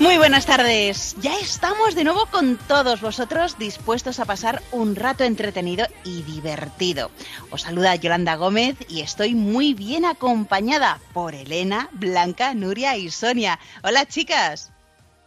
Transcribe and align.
Muy 0.00 0.16
buenas 0.16 0.46
tardes. 0.46 1.14
Ya 1.20 1.38
estamos 1.38 1.94
de 1.94 2.04
nuevo 2.04 2.24
con 2.26 2.56
todos 2.56 3.02
vosotros 3.02 3.58
dispuestos 3.58 4.18
a 4.18 4.24
pasar 4.24 4.62
un 4.72 4.96
rato 4.96 5.24
entretenido 5.24 5.86
y 6.04 6.22
divertido. 6.22 7.10
Os 7.50 7.62
saluda 7.62 7.94
Yolanda 7.96 8.36
Gómez 8.36 8.76
y 8.88 9.02
estoy 9.02 9.34
muy 9.34 9.74
bien 9.74 10.06
acompañada 10.06 10.98
por 11.12 11.34
Elena, 11.34 11.90
Blanca, 11.92 12.54
Nuria 12.54 12.96
y 12.96 13.10
Sonia. 13.10 13.58
Hola 13.82 14.06
chicas. 14.06 14.72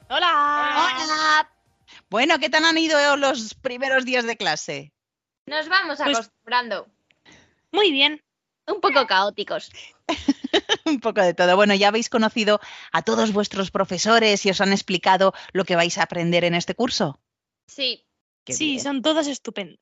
Hola. 0.10 0.90
Hola. 1.04 1.50
Bueno, 2.10 2.40
¿qué 2.40 2.50
tal 2.50 2.66
han 2.66 2.78
ido 2.78 3.16
los 3.16 3.54
primeros 3.54 4.06
días 4.06 4.26
de 4.26 4.38
clase? 4.38 4.92
Nos 5.46 5.70
vamos 5.70 6.00
Pues- 6.04 6.18
acostumbrando. 6.18 6.88
Muy 7.72 7.92
bien. 7.92 8.24
Un 8.66 8.80
poco 8.82 9.06
caóticos. 9.06 9.70
un 10.86 11.00
poco 11.00 11.22
de 11.22 11.34
todo. 11.34 11.56
Bueno, 11.56 11.74
ya 11.76 11.88
habéis 11.90 12.10
conocido 12.10 12.60
a 12.92 13.02
todos 13.02 13.34
vuestros 13.34 13.72
profesores 13.72 14.46
y 14.46 14.50
os 14.50 14.62
han 14.62 14.72
explicado 14.72 15.34
lo 15.52 15.66
que 15.66 15.76
vais 15.76 15.98
a 15.98 16.04
aprender 16.04 16.44
en 16.44 16.56
este 16.56 16.76
curso. 16.76 17.20
Sí. 17.68 18.06
Qué 18.44 18.54
sí, 18.54 18.72
bien. 18.72 18.82
son 18.82 19.02
todos 19.02 19.28
estupendos. 19.28 19.80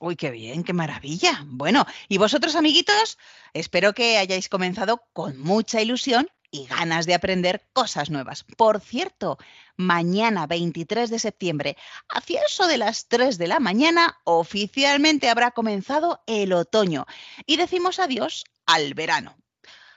Uy, 0.00 0.16
qué 0.16 0.30
bien, 0.30 0.64
qué 0.64 0.72
maravilla. 0.72 1.42
Bueno, 1.46 1.86
y 2.08 2.18
vosotros, 2.18 2.56
amiguitos, 2.56 3.16
espero 3.52 3.94
que 3.94 4.18
hayáis 4.18 4.48
comenzado 4.48 5.02
con 5.12 5.38
mucha 5.38 5.80
ilusión 5.80 6.28
y 6.50 6.66
ganas 6.66 7.06
de 7.06 7.14
aprender 7.14 7.66
cosas 7.72 8.10
nuevas. 8.10 8.44
Por 8.44 8.80
cierto, 8.80 9.38
mañana 9.76 10.46
23 10.46 11.10
de 11.10 11.18
septiembre, 11.18 11.76
hacia 12.08 12.42
eso 12.42 12.66
de 12.66 12.78
las 12.78 13.08
3 13.08 13.38
de 13.38 13.48
la 13.48 13.60
mañana, 13.60 14.18
oficialmente 14.24 15.28
habrá 15.28 15.52
comenzado 15.52 16.22
el 16.26 16.52
otoño 16.52 17.06
y 17.46 17.56
decimos 17.56 17.98
adiós 17.98 18.44
al 18.66 18.94
verano. 18.94 19.36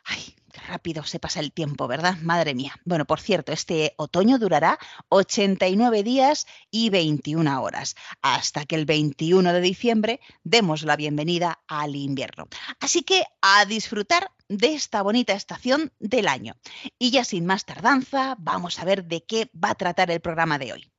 Ay, 0.09 0.35
qué 0.53 0.61
rápido 0.61 1.03
se 1.03 1.19
pasa 1.19 1.41
el 1.41 1.51
tiempo, 1.51 1.85
¿verdad? 1.87 2.15
Madre 2.21 2.55
mía. 2.55 2.73
Bueno, 2.85 3.05
por 3.05 3.19
cierto, 3.19 3.51
este 3.51 3.93
otoño 3.97 4.39
durará 4.39 4.79
89 5.09 6.01
días 6.01 6.47
y 6.71 6.89
21 6.89 7.61
horas, 7.61 7.95
hasta 8.21 8.65
que 8.65 8.75
el 8.75 8.85
21 8.85 9.51
de 9.51 9.61
diciembre 9.61 10.21
demos 10.43 10.83
la 10.83 10.95
bienvenida 10.95 11.59
al 11.67 11.95
invierno. 11.97 12.47
Así 12.79 13.03
que 13.03 13.25
a 13.41 13.65
disfrutar 13.65 14.31
de 14.47 14.73
esta 14.73 15.01
bonita 15.01 15.33
estación 15.33 15.91
del 15.99 16.29
año. 16.29 16.53
Y 16.97 17.11
ya 17.11 17.25
sin 17.25 17.45
más 17.45 17.65
tardanza, 17.65 18.35
vamos 18.39 18.79
a 18.79 18.85
ver 18.85 19.03
de 19.03 19.25
qué 19.25 19.51
va 19.53 19.71
a 19.71 19.75
tratar 19.75 20.09
el 20.09 20.21
programa 20.21 20.57
de 20.57 20.71
hoy. 20.71 20.89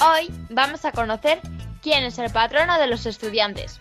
Hoy 0.00 0.32
vamos 0.48 0.84
a 0.86 0.92
conocer 0.92 1.42
quién 1.82 2.04
es 2.04 2.18
el 2.18 2.30
patrono 2.30 2.78
de 2.78 2.86
los 2.86 3.06
estudiantes. 3.06 3.80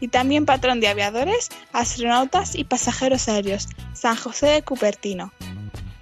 y 0.00 0.08
también 0.08 0.44
patrón 0.44 0.80
de 0.80 0.88
aviadores, 0.88 1.48
astronautas 1.72 2.56
y 2.56 2.64
pasajeros 2.64 3.28
aéreos, 3.28 3.68
San 3.94 4.16
José 4.16 4.46
de 4.46 4.62
Cupertino. 4.62 5.32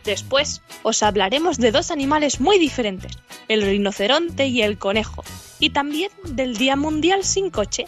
Después 0.05 0.63
os 0.83 1.03
hablaremos 1.03 1.59
de 1.59 1.71
dos 1.71 1.91
animales 1.91 2.41
muy 2.41 2.59
diferentes, 2.59 3.13
el 3.49 3.63
rinoceronte 3.63 4.47
y 4.47 4.63
el 4.63 4.79
conejo, 4.79 5.23
y 5.61 5.71
también 5.71 6.11
del 6.25 6.57
Día 6.57 6.75
Mundial 6.75 7.23
sin 7.23 7.51
coche. 7.51 7.85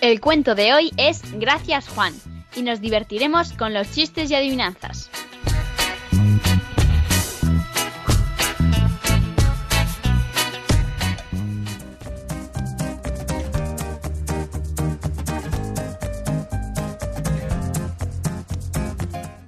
El 0.00 0.20
cuento 0.20 0.54
de 0.54 0.74
hoy 0.74 0.92
es 0.96 1.22
Gracias 1.32 1.88
Juan 1.88 2.14
y 2.54 2.62
nos 2.62 2.80
divertiremos 2.80 3.52
con 3.54 3.74
los 3.74 3.90
chistes 3.90 4.30
y 4.30 4.34
adivinanzas. 4.34 5.10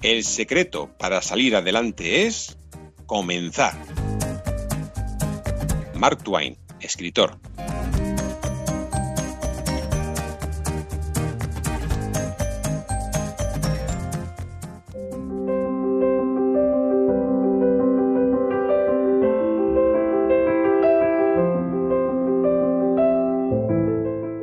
El 0.04 0.22
secreto 0.22 0.90
para 0.98 1.22
salir 1.22 1.56
adelante 1.56 2.26
es 2.26 2.58
comenzar. 3.06 3.72
Mark 5.94 6.22
Twain, 6.22 6.58
escritor. 6.80 7.38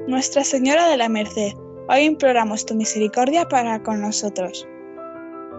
Nuestra 0.08 0.44
Señora 0.44 0.88
de 0.88 0.98
la 0.98 1.08
Merced, 1.08 1.54
hoy 1.88 2.02
imploramos 2.02 2.66
tu 2.66 2.74
misericordia 2.74 3.48
para 3.48 3.84
con 3.84 4.02
nosotros. 4.02 4.68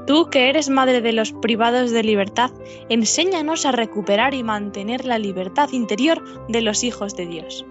Tú 0.07 0.31
que 0.31 0.49
eres 0.49 0.69
madre 0.69 1.01
de 1.01 1.13
los 1.13 1.33
privados 1.33 1.93
de 1.93 2.03
libertad, 2.03 2.51
enséñanos 2.89 3.65
a 3.65 3.73
recuperar 3.73 4.35
y 4.35 4.43
mantener 4.43 5.05
la 5.05 5.19
libertad 5.19 5.69
interior 5.73 6.23
de 6.49 6.61
los 6.61 6.83
hijos 6.83 7.15
de 7.15 7.27
Dios. 7.27 7.65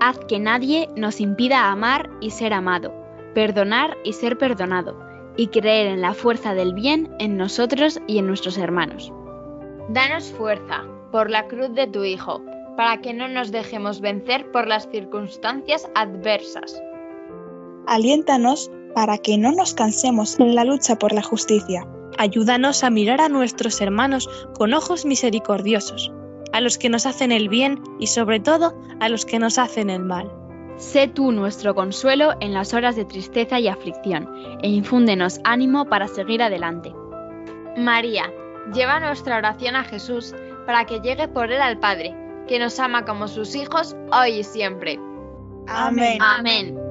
Haz 0.00 0.18
que 0.28 0.38
nadie 0.38 0.88
nos 0.96 1.20
impida 1.20 1.70
amar 1.70 2.08
y 2.20 2.30
ser 2.30 2.54
amado, 2.54 2.94
perdonar 3.34 3.98
y 4.02 4.14
ser 4.14 4.38
perdonado, 4.38 4.98
y 5.36 5.48
creer 5.48 5.88
en 5.88 6.00
la 6.00 6.14
fuerza 6.14 6.54
del 6.54 6.72
bien 6.72 7.14
en 7.18 7.36
nosotros 7.36 8.00
y 8.06 8.18
en 8.18 8.26
nuestros 8.26 8.56
hermanos. 8.56 9.12
Danos 9.90 10.32
fuerza 10.32 10.84
por 11.12 11.28
la 11.30 11.48
cruz 11.48 11.74
de 11.74 11.86
tu 11.86 12.02
Hijo, 12.04 12.42
para 12.76 13.00
que 13.00 13.12
no 13.12 13.28
nos 13.28 13.50
dejemos 13.50 14.00
vencer 14.00 14.50
por 14.52 14.66
las 14.66 14.88
circunstancias 14.88 15.90
adversas. 15.94 16.80
Aliéntanos 17.86 18.70
para 18.98 19.16
que 19.16 19.38
no 19.38 19.52
nos 19.52 19.74
cansemos 19.74 20.40
en 20.40 20.56
la 20.56 20.64
lucha 20.64 20.98
por 20.98 21.12
la 21.12 21.22
justicia. 21.22 21.86
Ayúdanos 22.18 22.82
a 22.82 22.90
mirar 22.90 23.20
a 23.20 23.28
nuestros 23.28 23.80
hermanos 23.80 24.28
con 24.56 24.74
ojos 24.74 25.04
misericordiosos, 25.04 26.12
a 26.52 26.60
los 26.60 26.78
que 26.78 26.88
nos 26.88 27.06
hacen 27.06 27.30
el 27.30 27.48
bien 27.48 27.80
y 28.00 28.08
sobre 28.08 28.40
todo 28.40 28.76
a 28.98 29.08
los 29.08 29.24
que 29.24 29.38
nos 29.38 29.56
hacen 29.56 29.88
el 29.88 30.02
mal. 30.02 30.28
Sé 30.78 31.06
tú 31.06 31.30
nuestro 31.30 31.76
consuelo 31.76 32.32
en 32.40 32.52
las 32.52 32.74
horas 32.74 32.96
de 32.96 33.04
tristeza 33.04 33.60
y 33.60 33.68
aflicción, 33.68 34.28
e 34.64 34.68
infúndenos 34.68 35.38
ánimo 35.44 35.84
para 35.84 36.08
seguir 36.08 36.42
adelante. 36.42 36.92
María, 37.76 38.32
lleva 38.74 38.98
nuestra 38.98 39.36
oración 39.36 39.76
a 39.76 39.84
Jesús 39.84 40.34
para 40.66 40.86
que 40.86 40.98
llegue 40.98 41.28
por 41.28 41.52
él 41.52 41.62
al 41.62 41.78
Padre, 41.78 42.16
que 42.48 42.58
nos 42.58 42.80
ama 42.80 43.04
como 43.04 43.28
sus 43.28 43.54
hijos 43.54 43.94
hoy 44.10 44.40
y 44.40 44.42
siempre. 44.42 44.98
Amén. 45.68 46.18
Amén. 46.20 46.87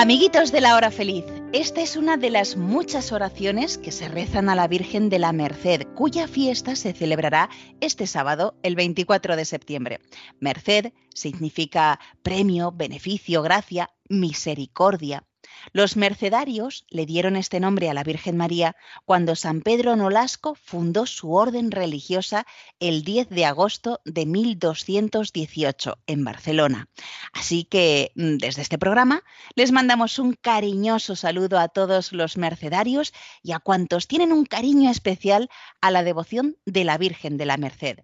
Amiguitos 0.00 0.52
de 0.52 0.60
la 0.60 0.76
hora 0.76 0.92
feliz, 0.92 1.24
esta 1.52 1.80
es 1.80 1.96
una 1.96 2.16
de 2.16 2.30
las 2.30 2.56
muchas 2.56 3.10
oraciones 3.10 3.78
que 3.78 3.90
se 3.90 4.06
rezan 4.06 4.48
a 4.48 4.54
la 4.54 4.68
Virgen 4.68 5.08
de 5.08 5.18
la 5.18 5.32
Merced, 5.32 5.88
cuya 5.96 6.28
fiesta 6.28 6.76
se 6.76 6.92
celebrará 6.92 7.50
este 7.80 8.06
sábado, 8.06 8.54
el 8.62 8.76
24 8.76 9.34
de 9.34 9.44
septiembre. 9.44 9.98
Merced 10.38 10.92
significa 11.12 11.98
premio, 12.22 12.70
beneficio, 12.70 13.42
gracia, 13.42 13.90
misericordia. 14.08 15.24
Los 15.72 15.96
mercedarios 15.96 16.84
le 16.88 17.06
dieron 17.06 17.36
este 17.36 17.60
nombre 17.60 17.88
a 17.90 17.94
la 17.94 18.04
Virgen 18.04 18.36
María 18.36 18.76
cuando 19.04 19.36
San 19.36 19.60
Pedro 19.60 19.96
Nolasco 19.96 20.54
fundó 20.54 21.06
su 21.06 21.32
orden 21.32 21.70
religiosa 21.70 22.46
el 22.80 23.04
10 23.04 23.28
de 23.30 23.44
agosto 23.44 24.00
de 24.04 24.26
1218 24.26 25.98
en 26.06 26.24
Barcelona. 26.24 26.88
Así 27.32 27.64
que 27.64 28.12
mm, 28.14 28.36
desde 28.36 28.62
este 28.62 28.78
programa 28.78 29.22
les 29.54 29.72
mandamos 29.72 30.18
un 30.18 30.34
cariñoso 30.34 31.16
saludo 31.16 31.58
a 31.58 31.68
todos 31.68 32.12
los 32.12 32.36
mercedarios 32.36 33.12
y 33.42 33.52
a 33.52 33.58
cuantos 33.58 34.08
tienen 34.08 34.32
un 34.32 34.44
cariño 34.44 34.90
especial 34.90 35.48
a 35.80 35.90
la 35.90 36.02
devoción 36.02 36.56
de 36.66 36.84
la 36.84 36.98
Virgen 36.98 37.36
de 37.36 37.46
la 37.46 37.56
Merced. 37.56 38.00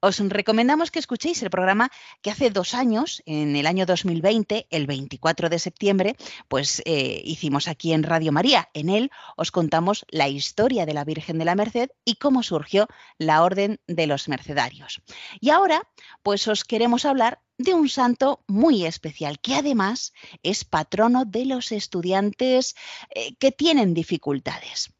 Os 0.00 0.18
recomendamos 0.20 0.90
que 0.90 0.98
escuchéis 0.98 1.42
el 1.42 1.50
programa 1.50 1.90
que 2.22 2.30
hace 2.30 2.50
dos 2.50 2.74
años, 2.74 3.22
en 3.26 3.56
el 3.56 3.66
año 3.66 3.86
2020, 3.86 4.66
el 4.70 4.86
24 4.86 5.48
de 5.48 5.58
septiembre, 5.58 6.16
pues 6.48 6.82
eh, 6.84 6.93
hicimos 7.24 7.68
aquí 7.68 7.92
en 7.92 8.02
Radio 8.02 8.32
María. 8.32 8.68
En 8.74 8.88
él 8.88 9.10
os 9.36 9.50
contamos 9.50 10.04
la 10.10 10.28
historia 10.28 10.86
de 10.86 10.94
la 10.94 11.04
Virgen 11.04 11.38
de 11.38 11.44
la 11.44 11.54
Merced 11.54 11.90
y 12.04 12.16
cómo 12.16 12.42
surgió 12.42 12.88
la 13.18 13.42
Orden 13.42 13.80
de 13.86 14.06
los 14.06 14.28
Mercedarios. 14.28 15.02
Y 15.40 15.50
ahora, 15.50 15.88
pues 16.22 16.46
os 16.48 16.64
queremos 16.64 17.04
hablar 17.04 17.40
de 17.58 17.74
un 17.74 17.88
santo 17.88 18.44
muy 18.46 18.84
especial, 18.84 19.38
que 19.38 19.54
además 19.54 20.12
es 20.42 20.64
patrono 20.64 21.24
de 21.24 21.46
los 21.46 21.72
estudiantes 21.72 22.74
eh, 23.14 23.34
que 23.36 23.52
tienen 23.52 23.94
dificultades. 23.94 24.92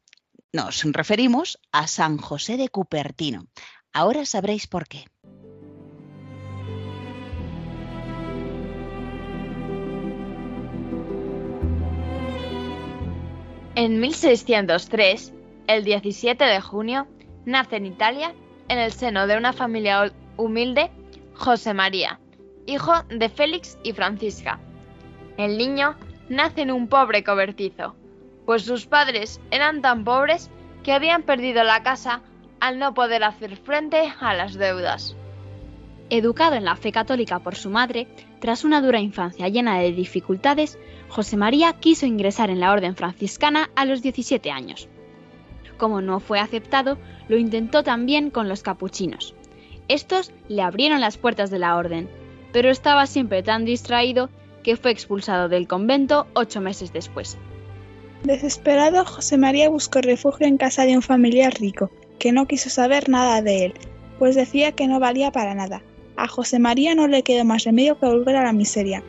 Nos 0.53 0.83
referimos 0.83 1.59
a 1.71 1.87
San 1.87 2.17
José 2.17 2.55
de 2.55 2.69
Cupertino. 2.69 3.47
Ahora 3.91 4.25
sabréis 4.25 4.67
por 4.67 4.87
qué. 4.87 5.05
En 13.77 13.99
1603, 13.99 15.33
el 15.67 15.83
17 15.83 16.45
de 16.45 16.61
junio, 16.61 17.07
nace 17.43 17.75
en 17.75 17.85
Italia, 17.85 18.33
en 18.69 18.79
el 18.79 18.93
seno 18.93 19.27
de 19.27 19.35
una 19.35 19.51
familia 19.51 20.13
humilde, 20.37 20.89
José 21.33 21.73
María, 21.73 22.21
hijo 22.67 22.93
de 23.09 23.27
Félix 23.27 23.77
y 23.83 23.91
Francisca. 23.91 24.61
El 25.35 25.57
niño 25.57 25.97
nace 26.29 26.61
en 26.61 26.71
un 26.71 26.87
pobre 26.87 27.25
cobertizo, 27.25 27.97
pues 28.45 28.63
sus 28.63 28.85
padres 28.85 29.41
eran 29.51 29.81
tan 29.81 30.05
pobres 30.05 30.49
que 30.85 30.93
habían 30.93 31.23
perdido 31.23 31.65
la 31.65 31.83
casa 31.83 32.21
al 32.61 32.79
no 32.79 32.93
poder 32.93 33.25
hacer 33.25 33.57
frente 33.57 34.13
a 34.21 34.33
las 34.35 34.53
deudas. 34.53 35.17
Educado 36.09 36.55
en 36.55 36.65
la 36.65 36.75
fe 36.75 36.91
católica 36.91 37.39
por 37.39 37.55
su 37.55 37.71
madre, 37.71 38.07
tras 38.39 38.63
una 38.63 38.79
dura 38.79 38.99
infancia 38.99 39.49
llena 39.49 39.79
de 39.79 39.91
dificultades, 39.91 40.77
José 41.09 41.35
María 41.35 41.73
quiso 41.73 42.05
ingresar 42.05 42.51
en 42.51 42.59
la 42.59 42.71
orden 42.71 42.95
franciscana 42.95 43.71
a 43.75 43.85
los 43.85 44.03
17 44.03 44.51
años. 44.51 44.87
Como 45.77 46.01
no 46.01 46.19
fue 46.19 46.39
aceptado, 46.39 46.99
lo 47.27 47.37
intentó 47.37 47.83
también 47.83 48.29
con 48.29 48.47
los 48.47 48.61
capuchinos. 48.61 49.33
Estos 49.87 50.31
le 50.47 50.61
abrieron 50.61 51.01
las 51.01 51.17
puertas 51.17 51.49
de 51.49 51.59
la 51.59 51.75
orden, 51.75 52.07
pero 52.53 52.69
estaba 52.69 53.07
siempre 53.07 53.41
tan 53.41 53.65
distraído 53.65 54.29
que 54.63 54.77
fue 54.77 54.91
expulsado 54.91 55.49
del 55.49 55.67
convento 55.67 56.27
ocho 56.33 56.61
meses 56.61 56.93
después. 56.93 57.37
Desesperado, 58.23 59.05
José 59.05 59.37
María 59.37 59.69
buscó 59.69 60.01
refugio 60.01 60.47
en 60.47 60.57
casa 60.57 60.85
de 60.85 60.95
un 60.95 61.01
familiar 61.01 61.53
rico, 61.59 61.91
que 62.17 62.31
no 62.31 62.47
quiso 62.47 62.69
saber 62.69 63.09
nada 63.09 63.41
de 63.41 63.65
él, 63.65 63.73
pues 64.17 64.35
decía 64.35 64.71
que 64.71 64.87
no 64.87 64.99
valía 64.99 65.31
para 65.31 65.53
nada. 65.53 65.81
A 66.17 66.27
José 66.27 66.59
María 66.59 66.95
no 66.95 67.07
le 67.07 67.23
quedó 67.23 67.43
más 67.43 67.63
remedio 67.63 67.99
que 67.99 68.05
volver 68.05 68.35
a 68.35 68.43
la 68.43 68.53
miseria. 68.53 69.03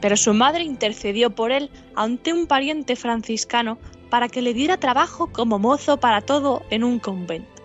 Pero 0.00 0.16
su 0.16 0.34
madre 0.34 0.64
intercedió 0.64 1.30
por 1.30 1.52
él 1.52 1.70
ante 1.94 2.32
un 2.32 2.46
pariente 2.46 2.96
franciscano 2.96 3.78
para 4.10 4.28
que 4.28 4.42
le 4.42 4.54
diera 4.54 4.76
trabajo 4.76 5.32
como 5.32 5.58
mozo 5.58 5.98
para 5.98 6.20
todo 6.20 6.62
en 6.70 6.84
un 6.84 6.98
convento. 6.98 7.62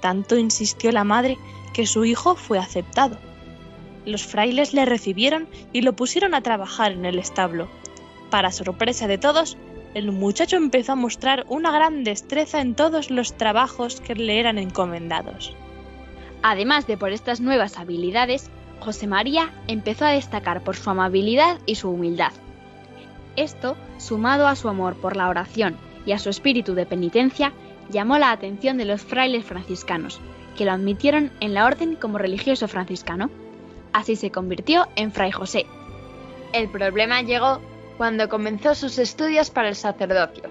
Tanto 0.00 0.36
insistió 0.36 0.92
la 0.92 1.04
madre 1.04 1.36
que 1.74 1.86
su 1.86 2.04
hijo 2.04 2.36
fue 2.36 2.58
aceptado. 2.58 3.18
Los 4.04 4.24
frailes 4.24 4.72
le 4.72 4.84
recibieron 4.84 5.48
y 5.72 5.82
lo 5.82 5.94
pusieron 5.94 6.34
a 6.34 6.42
trabajar 6.42 6.92
en 6.92 7.04
el 7.04 7.18
establo. 7.18 7.68
Para 8.30 8.52
sorpresa 8.52 9.08
de 9.08 9.18
todos, 9.18 9.56
el 9.94 10.12
muchacho 10.12 10.56
empezó 10.56 10.92
a 10.92 10.96
mostrar 10.96 11.44
una 11.48 11.72
gran 11.72 12.04
destreza 12.04 12.60
en 12.60 12.74
todos 12.74 13.10
los 13.10 13.36
trabajos 13.36 14.00
que 14.00 14.14
le 14.14 14.38
eran 14.38 14.58
encomendados. 14.58 15.54
Además 16.42 16.86
de 16.86 16.96
por 16.96 17.12
estas 17.12 17.40
nuevas 17.40 17.78
habilidades, 17.78 18.50
José 18.80 19.06
María 19.06 19.52
empezó 19.68 20.04
a 20.04 20.10
destacar 20.10 20.62
por 20.62 20.76
su 20.76 20.90
amabilidad 20.90 21.58
y 21.66 21.76
su 21.76 21.90
humildad. 21.90 22.32
Esto, 23.36 23.76
sumado 23.98 24.46
a 24.46 24.56
su 24.56 24.68
amor 24.68 24.96
por 24.96 25.16
la 25.16 25.28
oración 25.28 25.76
y 26.04 26.12
a 26.12 26.18
su 26.18 26.30
espíritu 26.30 26.74
de 26.74 26.86
penitencia, 26.86 27.52
llamó 27.90 28.18
la 28.18 28.30
atención 28.30 28.78
de 28.78 28.84
los 28.84 29.02
frailes 29.02 29.44
franciscanos, 29.44 30.20
que 30.56 30.64
lo 30.64 30.72
admitieron 30.72 31.30
en 31.40 31.54
la 31.54 31.66
orden 31.66 31.96
como 31.96 32.18
religioso 32.18 32.68
franciscano. 32.68 33.30
Así 33.92 34.16
se 34.16 34.30
convirtió 34.30 34.88
en 34.96 35.12
Fray 35.12 35.32
José. 35.32 35.66
El 36.52 36.70
problema 36.70 37.22
llegó 37.22 37.60
cuando 37.96 38.28
comenzó 38.28 38.74
sus 38.74 38.98
estudios 38.98 39.50
para 39.50 39.68
el 39.68 39.76
sacerdocio, 39.76 40.44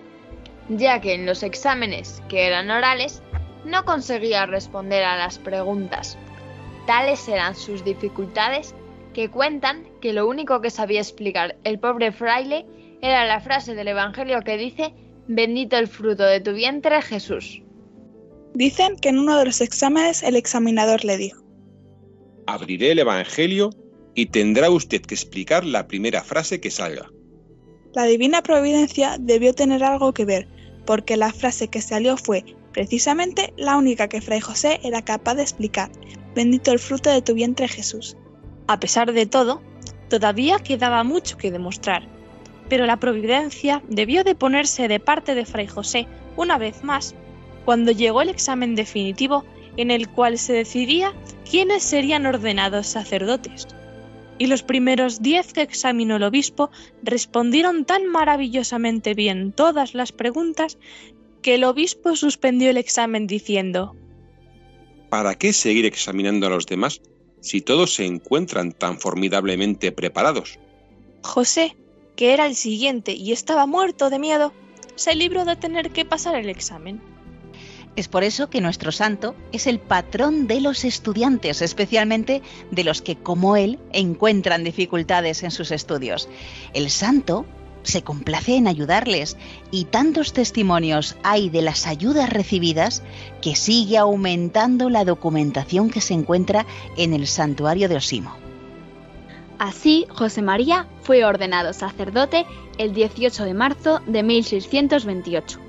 ya 0.69 0.99
que 1.01 1.13
en 1.13 1.25
los 1.25 1.43
exámenes, 1.43 2.21
que 2.27 2.47
eran 2.47 2.69
orales, 2.69 3.21
no 3.65 3.83
conseguía 3.83 4.45
responder 4.45 5.03
a 5.03 5.17
las 5.17 5.39
preguntas. 5.39 6.17
Tales 6.85 7.27
eran 7.27 7.55
sus 7.55 7.83
dificultades 7.83 8.75
que 9.13 9.29
cuentan 9.29 9.85
que 10.01 10.13
lo 10.13 10.27
único 10.27 10.61
que 10.61 10.69
sabía 10.69 11.01
explicar 11.01 11.57
el 11.63 11.79
pobre 11.79 12.11
fraile 12.11 12.65
era 13.01 13.25
la 13.25 13.41
frase 13.41 13.73
del 13.73 13.87
Evangelio 13.87 14.41
que 14.41 14.57
dice, 14.57 14.93
bendito 15.27 15.77
el 15.77 15.87
fruto 15.87 16.23
de 16.23 16.41
tu 16.41 16.53
vientre 16.53 17.01
Jesús. 17.01 17.61
Dicen 18.53 18.95
que 18.97 19.09
en 19.09 19.19
uno 19.19 19.37
de 19.37 19.45
los 19.45 19.61
exámenes 19.61 20.23
el 20.23 20.35
examinador 20.35 21.03
le 21.03 21.17
dijo, 21.17 21.43
Abriré 22.47 22.91
el 22.91 22.99
Evangelio 22.99 23.71
y 24.13 24.27
tendrá 24.27 24.69
usted 24.69 25.01
que 25.01 25.15
explicar 25.15 25.65
la 25.65 25.87
primera 25.87 26.23
frase 26.23 26.61
que 26.61 26.71
salga. 26.71 27.09
La 27.93 28.03
divina 28.03 28.43
providencia 28.43 29.17
debió 29.19 29.53
tener 29.53 29.83
algo 29.83 30.13
que 30.13 30.25
ver, 30.25 30.47
porque 30.85 31.17
la 31.17 31.31
frase 31.31 31.69
que 31.69 31.81
salió 31.81 32.17
fue 32.17 32.45
precisamente 32.75 33.53
la 33.55 33.77
única 33.77 34.09
que 34.09 34.19
Fray 34.19 34.41
José 34.41 34.81
era 34.83 35.01
capaz 35.01 35.35
de 35.35 35.43
explicar. 35.43 35.89
Bendito 36.35 36.73
el 36.73 36.79
fruto 36.79 37.09
de 37.09 37.21
tu 37.21 37.33
vientre 37.33 37.69
Jesús. 37.69 38.17
A 38.67 38.81
pesar 38.81 39.13
de 39.13 39.25
todo, 39.25 39.61
todavía 40.09 40.59
quedaba 40.59 41.05
mucho 41.05 41.37
que 41.37 41.51
demostrar, 41.51 42.05
pero 42.67 42.85
la 42.85 42.99
providencia 42.99 43.81
debió 43.87 44.25
de 44.25 44.35
ponerse 44.35 44.89
de 44.89 44.99
parte 44.99 45.35
de 45.35 45.45
Fray 45.45 45.67
José 45.67 46.05
una 46.35 46.57
vez 46.57 46.83
más 46.83 47.15
cuando 47.63 47.93
llegó 47.93 48.21
el 48.21 48.27
examen 48.27 48.75
definitivo 48.75 49.45
en 49.77 49.89
el 49.89 50.09
cual 50.09 50.37
se 50.37 50.51
decidía 50.51 51.13
quiénes 51.49 51.81
serían 51.81 52.25
ordenados 52.25 52.87
sacerdotes. 52.87 53.67
Y 54.37 54.47
los 54.47 54.63
primeros 54.63 55.21
diez 55.21 55.53
que 55.53 55.61
examinó 55.61 56.17
el 56.17 56.23
obispo 56.23 56.69
respondieron 57.03 57.85
tan 57.85 58.05
maravillosamente 58.05 59.13
bien 59.13 59.53
todas 59.53 59.93
las 59.93 60.11
preguntas 60.11 60.77
que 61.45 61.53
el 61.53 61.63
obispo 61.63 62.15
suspendió 62.15 62.71
el 62.71 62.77
examen 62.77 63.27
diciendo 63.27 63.95
¿Para 65.11 65.35
qué 65.35 65.53
seguir 65.53 65.85
examinando 65.85 66.47
a 66.47 66.49
los 66.49 66.65
demás 66.65 67.03
si 67.39 67.61
todos 67.61 67.93
se 67.93 68.03
encuentran 68.03 68.71
tan 68.71 68.99
formidablemente 68.99 69.91
preparados? 69.91 70.57
José, 71.21 71.77
que 72.15 72.33
era 72.33 72.47
el 72.47 72.55
siguiente 72.55 73.11
y 73.11 73.31
estaba 73.31 73.67
muerto 73.67 74.09
de 74.09 74.17
miedo, 74.17 74.53
se 74.95 75.13
libró 75.13 75.45
de 75.45 75.55
tener 75.55 75.91
que 75.91 76.03
pasar 76.03 76.33
el 76.33 76.49
examen. 76.49 76.99
Es 77.95 78.07
por 78.07 78.23
eso 78.23 78.49
que 78.49 78.59
nuestro 78.59 78.91
santo 78.91 79.35
es 79.51 79.67
el 79.67 79.79
patrón 79.79 80.47
de 80.47 80.61
los 80.61 80.83
estudiantes, 80.83 81.61
especialmente 81.61 82.41
de 82.71 82.83
los 82.83 83.03
que, 83.03 83.17
como 83.17 83.55
él, 83.55 83.77
encuentran 83.93 84.63
dificultades 84.63 85.43
en 85.43 85.51
sus 85.51 85.69
estudios. 85.69 86.27
El 86.73 86.89
santo 86.89 87.45
se 87.85 88.03
complace 88.03 88.55
en 88.55 88.67
ayudarles 88.67 89.37
y 89.71 89.85
tantos 89.85 90.33
testimonios 90.33 91.15
hay 91.23 91.49
de 91.49 91.61
las 91.61 91.87
ayudas 91.87 92.29
recibidas 92.29 93.03
que 93.41 93.55
sigue 93.55 93.97
aumentando 93.97 94.89
la 94.89 95.05
documentación 95.05 95.89
que 95.89 96.01
se 96.01 96.13
encuentra 96.13 96.65
en 96.97 97.13
el 97.13 97.27
santuario 97.27 97.89
de 97.89 97.97
Osimo. 97.97 98.35
Así, 99.57 100.05
José 100.09 100.41
María 100.41 100.87
fue 101.01 101.23
ordenado 101.23 101.71
sacerdote 101.73 102.45
el 102.77 102.93
18 102.93 103.45
de 103.45 103.53
marzo 103.53 104.01
de 104.05 104.21
1628 104.21 105.65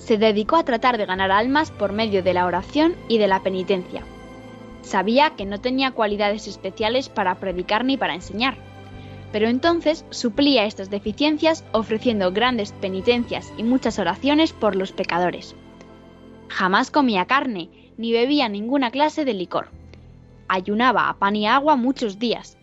se 0.00 0.16
dedicó 0.16 0.56
a 0.56 0.64
tratar 0.64 0.98
de 0.98 1.06
ganar 1.06 1.30
almas 1.30 1.70
por 1.70 1.92
medio 1.92 2.22
de 2.22 2.34
la 2.34 2.46
oración 2.46 2.96
y 3.08 3.18
de 3.18 3.28
la 3.28 3.42
penitencia. 3.42 4.02
Sabía 4.82 5.36
que 5.36 5.44
no 5.44 5.60
tenía 5.60 5.92
cualidades 5.92 6.48
especiales 6.48 7.08
para 7.08 7.34
predicar 7.36 7.84
ni 7.84 7.96
para 7.96 8.14
enseñar, 8.14 8.56
pero 9.32 9.48
entonces 9.48 10.04
suplía 10.10 10.64
estas 10.64 10.90
deficiencias 10.90 11.64
ofreciendo 11.72 12.32
grandes 12.32 12.72
penitencias 12.72 13.52
y 13.56 13.62
muchas 13.62 13.98
oraciones 13.98 14.52
por 14.52 14.76
los 14.76 14.92
pecadores. 14.92 15.54
Jamás 16.48 16.90
comía 16.90 17.26
carne 17.26 17.70
ni 17.96 18.12
bebía 18.12 18.48
ninguna 18.48 18.90
clase 18.90 19.24
de 19.24 19.34
licor. 19.34 19.68
Ayunaba 20.48 21.08
a 21.08 21.18
pan 21.18 21.36
y 21.36 21.46
agua 21.46 21.76
muchos 21.76 22.18
días. 22.18 22.58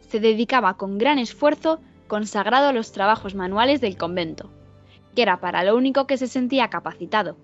Se 0.00 0.18
dedicaba 0.18 0.76
con 0.76 0.98
gran 0.98 1.18
esfuerzo 1.18 1.80
consagrado 2.08 2.68
a 2.68 2.72
los 2.72 2.92
trabajos 2.92 3.34
manuales 3.34 3.80
del 3.80 3.96
convento 3.96 4.50
que 5.18 5.22
era 5.22 5.40
para 5.40 5.64
lo 5.64 5.76
único 5.76 6.06
que 6.06 6.16
se 6.16 6.28
sentía 6.28 6.70
capacitado. 6.70 7.36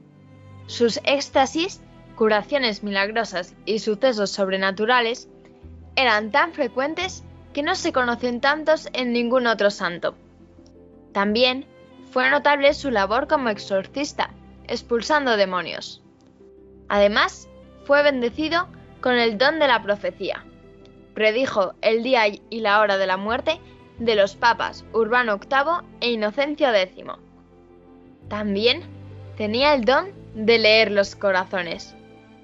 Sus 0.66 1.00
éxtasis, 1.02 1.82
curaciones 2.14 2.84
milagrosas 2.84 3.56
y 3.66 3.80
sucesos 3.80 4.30
sobrenaturales 4.30 5.28
eran 5.96 6.30
tan 6.30 6.52
frecuentes 6.52 7.24
que 7.54 7.62
no 7.62 7.76
se 7.76 7.92
conocen 7.92 8.40
tantos 8.40 8.88
en 8.92 9.12
ningún 9.12 9.46
otro 9.46 9.70
santo. 9.70 10.14
También 11.12 11.64
fue 12.10 12.28
notable 12.28 12.74
su 12.74 12.90
labor 12.90 13.28
como 13.28 13.48
exorcista, 13.48 14.30
expulsando 14.66 15.36
demonios. 15.36 16.02
Además, 16.88 17.48
fue 17.84 18.02
bendecido 18.02 18.68
con 19.00 19.14
el 19.14 19.38
don 19.38 19.58
de 19.58 19.68
la 19.68 19.82
profecía. 19.82 20.44
Predijo 21.14 21.74
el 21.80 22.02
día 22.02 22.26
y 22.26 22.60
la 22.60 22.80
hora 22.80 22.98
de 22.98 23.06
la 23.06 23.16
muerte 23.16 23.60
de 23.98 24.16
los 24.16 24.34
papas 24.34 24.84
Urbano 24.92 25.38
VIII 25.38 25.88
e 26.00 26.10
Inocencio 26.10 26.74
X. 26.74 27.04
También 28.28 28.82
tenía 29.36 29.74
el 29.74 29.84
don 29.84 30.12
de 30.34 30.58
leer 30.58 30.90
los 30.90 31.14
corazones. 31.14 31.94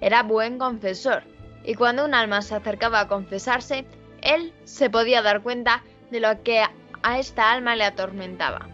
Era 0.00 0.22
buen 0.22 0.58
confesor, 0.58 1.24
y 1.64 1.74
cuando 1.74 2.04
un 2.04 2.14
alma 2.14 2.42
se 2.42 2.54
acercaba 2.54 3.00
a 3.00 3.08
confesarse, 3.08 3.84
él 4.22 4.52
se 4.64 4.90
podía 4.90 5.22
dar 5.22 5.42
cuenta 5.42 5.84
de 6.10 6.20
lo 6.20 6.42
que 6.42 6.62
a 7.02 7.18
esta 7.18 7.50
alma 7.52 7.76
le 7.76 7.84
atormentaba. 7.84 8.68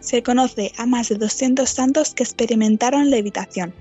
Se 0.00 0.22
conoce 0.22 0.72
a 0.78 0.86
más 0.86 1.08
de 1.08 1.16
200 1.16 1.68
santos 1.68 2.14
que 2.14 2.22
experimentaron 2.22 3.10
levitación. 3.10 3.74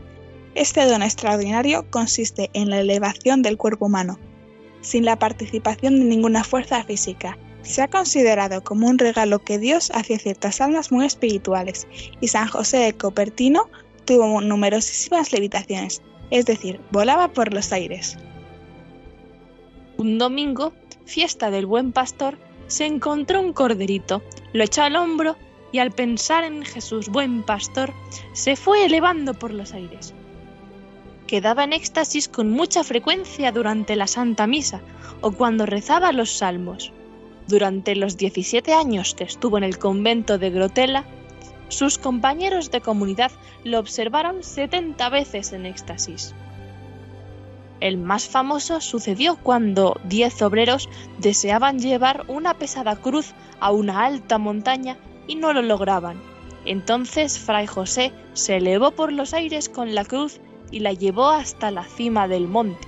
Este 0.56 0.86
don 0.86 1.04
extraordinario 1.04 1.86
consiste 1.92 2.50
en 2.54 2.70
la 2.70 2.80
elevación 2.80 3.44
del 3.44 3.58
cuerpo 3.58 3.86
humano, 3.86 4.18
sin 4.82 5.06
la 5.06 5.20
participación 5.20 6.00
de 6.00 6.06
ninguna 6.06 6.44
fuerza 6.44 6.84
física. 6.84 7.38
Se 7.62 7.82
ha 7.82 7.88
considerado 7.88 8.64
como 8.64 8.88
un 8.88 8.98
regalo 8.98 9.40
que 9.40 9.60
Dios 9.60 9.92
hacía 9.94 10.18
ciertas 10.18 10.62
almas 10.62 10.92
muy 10.92 11.06
espirituales, 11.06 11.88
y 12.22 12.30
San 12.30 12.48
José 12.48 12.78
de 12.78 12.94
Copertino 12.94 13.70
tuvo 14.06 14.42
numerosísimas 14.42 15.32
levitaciones, 15.32 16.02
es 16.32 16.46
decir, 16.46 16.80
volaba 16.92 17.28
por 17.28 17.54
los 17.54 17.72
aires. 17.72 18.18
Un 19.98 20.20
domingo, 20.20 20.74
fiesta 21.06 21.50
del 21.50 21.66
buen 21.66 21.92
pastor, 21.92 22.38
se 22.68 22.86
encontró 22.86 23.42
un 23.42 23.51
corderito, 23.51 24.22
lo 24.54 24.63
echó 24.63 24.84
al 24.84 24.96
hombro 24.96 25.36
y 25.72 25.80
al 25.80 25.92
pensar 25.92 26.44
en 26.44 26.63
Jesús 26.63 27.10
buen 27.10 27.42
pastor, 27.42 27.94
se 28.34 28.56
fue 28.56 28.86
elevando 28.86 29.34
por 29.34 29.51
los 29.51 29.74
aires. 29.74 30.13
Quedaba 31.25 31.63
en 31.63 31.74
éxtasis 31.74 32.30
con 32.30 32.51
mucha 32.51 32.84
frecuencia 32.84 33.51
durante 33.51 33.96
la 33.96 34.06
Santa 34.06 34.46
Misa 34.46 34.82
o 35.22 35.32
cuando 35.32 35.66
rezaba 35.66 36.12
los 36.12 36.32
salmos. 36.32 36.94
Durante 37.48 37.96
los 37.96 38.18
17 38.18 38.74
años 38.74 39.16
que 39.16 39.24
estuvo 39.24 39.58
en 39.58 39.63
el 39.63 39.80
convento 39.80 40.38
de 40.38 40.51
Grotela, 40.51 41.06
sus 41.70 41.98
compañeros 41.98 42.70
de 42.72 42.82
comunidad 42.82 43.32
lo 43.63 43.80
observaron 43.80 44.44
70 44.44 45.10
veces 45.10 45.54
en 45.54 45.66
éxtasis. 45.66 46.36
El 47.80 47.98
más 47.98 48.28
famoso 48.28 48.82
sucedió 48.82 49.38
cuando 49.38 50.00
diez 50.06 50.42
obreros 50.42 50.90
deseaban 51.20 51.80
llevar 51.80 52.26
una 52.28 52.56
pesada 52.56 52.96
cruz 52.96 53.34
a 53.60 53.72
una 53.72 54.06
alta 54.06 54.40
montaña 54.40 54.98
y 55.28 55.36
no 55.36 55.54
lo 55.54 55.62
lograban. 55.62 56.20
Entonces 56.66 57.38
Fray 57.38 57.68
José 57.68 58.12
se 58.34 58.58
elevó 58.58 58.92
por 58.92 59.14
los 59.14 59.34
aires 59.34 59.70
con 59.70 59.94
la 59.94 60.06
cruz 60.06 60.40
y 60.72 60.80
la 60.80 60.94
llevó 60.94 61.30
hasta 61.30 61.72
la 61.72 61.84
cima 61.84 62.28
del 62.28 62.48
monte. 62.48 62.88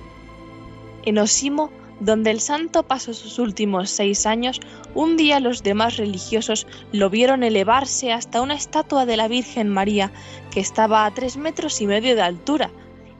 En 1.04 1.18
Osimo, 1.18 1.70
donde 2.00 2.30
el 2.30 2.40
santo 2.40 2.82
pasó 2.82 3.14
sus 3.14 3.38
últimos 3.38 3.90
seis 3.90 4.26
años, 4.26 4.60
un 4.94 5.16
día 5.16 5.38
los 5.38 5.62
demás 5.62 5.98
religiosos 5.98 6.66
lo 6.92 7.10
vieron 7.10 7.42
elevarse 7.42 8.12
hasta 8.12 8.42
una 8.42 8.54
estatua 8.54 9.06
de 9.06 9.16
la 9.16 9.28
Virgen 9.28 9.68
María 9.68 10.10
que 10.50 10.60
estaba 10.60 11.06
a 11.06 11.14
tres 11.14 11.36
metros 11.36 11.80
y 11.80 11.86
medio 11.86 12.16
de 12.16 12.22
altura 12.22 12.70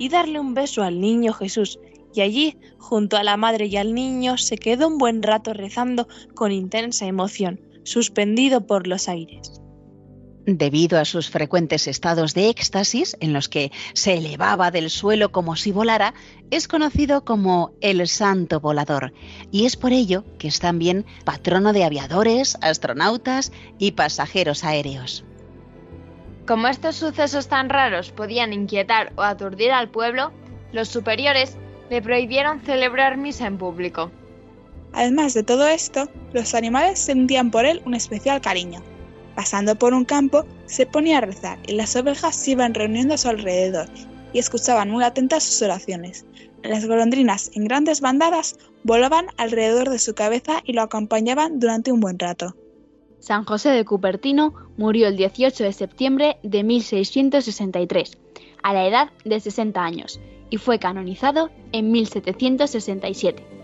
y 0.01 0.09
darle 0.09 0.41
un 0.41 0.55
beso 0.55 0.83
al 0.83 1.01
niño 1.01 1.33
Jesús. 1.33 1.79
Y 2.13 2.23
allí, 2.23 2.59
junto 2.79 3.17
a 3.17 3.23
la 3.23 3.37
madre 3.37 3.67
y 3.67 3.77
al 3.77 3.95
niño, 3.95 4.37
se 4.39 4.57
quedó 4.57 4.89
un 4.89 4.99
buen 4.99 5.23
rato 5.23 5.53
rezando 5.53 6.09
con 6.35 6.51
intensa 6.51 7.07
emoción, 7.07 7.61
suspendido 7.85 8.67
por 8.67 8.89
los 8.89 9.09
aires. 9.09 9.61
Debido 10.47 10.99
a 10.99 11.05
sus 11.05 11.29
frecuentes 11.29 11.87
estados 11.87 12.33
de 12.33 12.49
éxtasis, 12.49 13.15
en 13.21 13.35
los 13.35 13.49
que 13.51 13.71
se 13.93 14.15
elevaba 14.15 14.71
del 14.71 14.89
suelo 14.89 15.31
como 15.33 15.55
si 15.55 15.71
volara, 15.71 16.15
es 16.51 16.67
conocido 16.67 17.25
como 17.25 17.73
el 17.83 18.09
Santo 18.09 18.59
Volador, 18.59 19.13
y 19.53 19.67
es 19.67 19.77
por 19.77 19.93
ello 19.93 20.25
que 20.39 20.49
es 20.49 20.59
también 20.59 21.05
patrono 21.27 21.75
de 21.75 21.85
aviadores, 21.85 22.57
astronautas 22.63 23.53
y 23.79 23.93
pasajeros 23.93 24.65
aéreos. 24.65 25.25
Como 26.47 26.69
estos 26.69 26.97
sucesos 26.97 27.49
tan 27.49 27.69
raros 27.69 28.11
podían 28.11 28.53
inquietar 28.53 29.13
o 29.17 29.23
aturdir 29.23 29.73
al 29.73 29.89
pueblo, 29.89 30.33
los 30.73 30.89
superiores 30.89 31.57
le 31.91 32.03
prohibieron 32.03 32.61
celebrar 32.61 33.17
misa 33.17 33.47
en 33.47 33.59
público. 33.59 34.11
Además 34.93 35.35
de 35.35 35.43
todo 35.43 35.69
esto, 35.69 36.09
los 36.33 36.55
animales 36.55 36.99
sentían 36.99 37.51
por 37.51 37.65
él 37.65 37.83
un 37.85 37.95
especial 37.95 38.41
cariño. 38.41 38.83
Pasando 39.37 39.77
por 39.77 39.95
un 39.95 40.05
campo, 40.05 40.45
se 40.67 40.87
ponía 40.87 41.19
a 41.19 41.23
rezar 41.23 41.59
y 41.67 41.73
las 41.73 41.95
ovejas 41.97 42.35
se 42.35 42.53
iban 42.53 42.75
reuniendo 42.75 43.15
a 43.15 43.19
su 43.19 43.29
alrededor 43.29 43.89
y 44.33 44.39
escuchaban 44.39 44.91
muy 44.91 45.05
atentas 45.05 45.45
sus 45.45 45.63
oraciones. 45.63 46.25
Las 46.63 46.87
golondrinas, 46.87 47.51
en 47.55 47.65
grandes 47.65 48.01
bandadas, 48.01 48.57
volaban 48.85 49.27
alrededor 49.37 49.89
de 49.89 49.99
su 49.99 50.15
cabeza 50.15 50.61
y 50.65 50.73
lo 50.73 50.83
acompañaban 50.83 51.59
durante 51.59 51.93
un 51.93 52.01
buen 52.01 52.19
rato. 52.19 52.55
San 53.19 53.45
José 53.45 53.71
de 53.71 53.85
Cupertino 53.85 54.55
murió 54.81 55.09
el 55.09 55.17
18 55.19 55.63
de 55.63 55.75
septiembre 55.75 56.39
de 56.43 56.65
1663, 56.65 58.17
a 58.63 58.73
la 58.73 58.87
edad 58.87 59.11
de 59.27 59.39
60 59.39 59.85
años, 59.85 60.21
y 60.49 60.57
fue 60.57 60.79
canonizado 60.79 61.51
en 61.73 61.93
1767. 61.93 63.60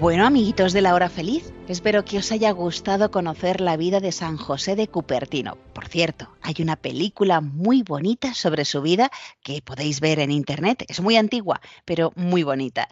Bueno, 0.00 0.26
amiguitos 0.26 0.72
de 0.72 0.80
la 0.80 0.94
hora 0.94 1.08
feliz, 1.08 1.52
espero 1.66 2.04
que 2.04 2.18
os 2.18 2.30
haya 2.30 2.52
gustado 2.52 3.10
conocer 3.10 3.60
la 3.60 3.76
vida 3.76 3.98
de 3.98 4.12
San 4.12 4.36
José 4.36 4.76
de 4.76 4.86
Cupertino. 4.86 5.58
Por 5.72 5.88
cierto, 5.88 6.28
hay 6.40 6.54
una 6.60 6.76
película 6.76 7.40
muy 7.40 7.82
bonita 7.82 8.32
sobre 8.32 8.64
su 8.64 8.80
vida 8.80 9.10
que 9.42 9.60
podéis 9.60 9.98
ver 9.98 10.20
en 10.20 10.30
internet. 10.30 10.84
Es 10.86 11.00
muy 11.00 11.16
antigua, 11.16 11.60
pero 11.84 12.12
muy 12.14 12.44
bonita. 12.44 12.88